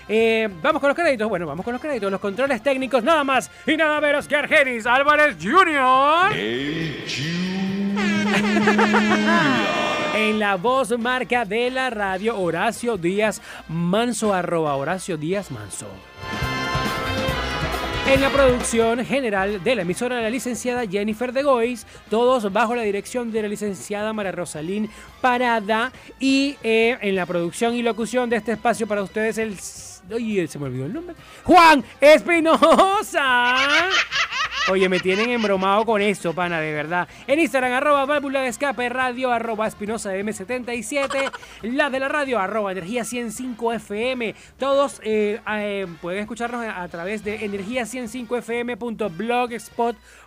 [0.09, 1.29] Eh, vamos con los créditos.
[1.29, 2.11] Bueno, vamos con los créditos.
[2.11, 6.35] Los controles técnicos, nada más y nada menos que Argenis Álvarez Jr.
[10.13, 15.87] En la voz marca de la radio, Horacio Díaz Manso, arroba Horacio Díaz Manso.
[18.07, 22.83] En la producción general de la emisora, la licenciada Jennifer de Gois, todos bajo la
[22.83, 24.91] dirección de la licenciada María Rosalín
[25.21, 25.93] Parada.
[26.19, 29.57] Y eh, en la producción y locución de este espacio para ustedes, el
[30.13, 31.15] Oye, se me olvidó el nombre.
[31.45, 33.57] Juan Espinosa.
[34.69, 37.09] Oye, me tienen embromado con eso, pana, de verdad.
[37.27, 41.33] En Instagram, arroba válvula de escape, radio, arroba espinosa de M77,
[41.63, 44.37] la de la radio, arroba energía 105 FM.
[44.59, 50.21] Todos eh, eh, pueden escucharnos a través de energía105fm.blogspot.com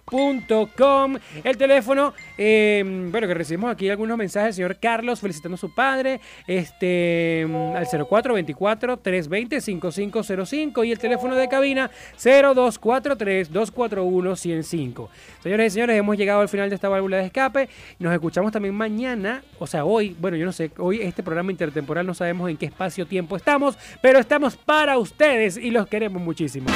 [1.44, 5.74] el teléfono, em, bueno, que recibimos aquí algunos mensajes del señor Carlos felicitando a su
[5.74, 15.10] padre, este, al 0424-320-5505 y el teléfono de cabina 0243-241-105.
[15.42, 17.70] Señores y señores, hemos llegado al final de esta válvula de escape.
[18.00, 22.06] Nos escuchamos también mañana, o sea, hoy, bueno, yo no sé, hoy este programa intertemporal
[22.06, 26.68] no sabemos en qué espacio-tiempo estamos, pero estamos para ustedes y los queremos muchísimo.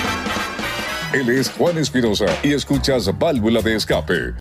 [1.13, 4.33] Él es Juan Espinosa y escuchas Válvula de Escape.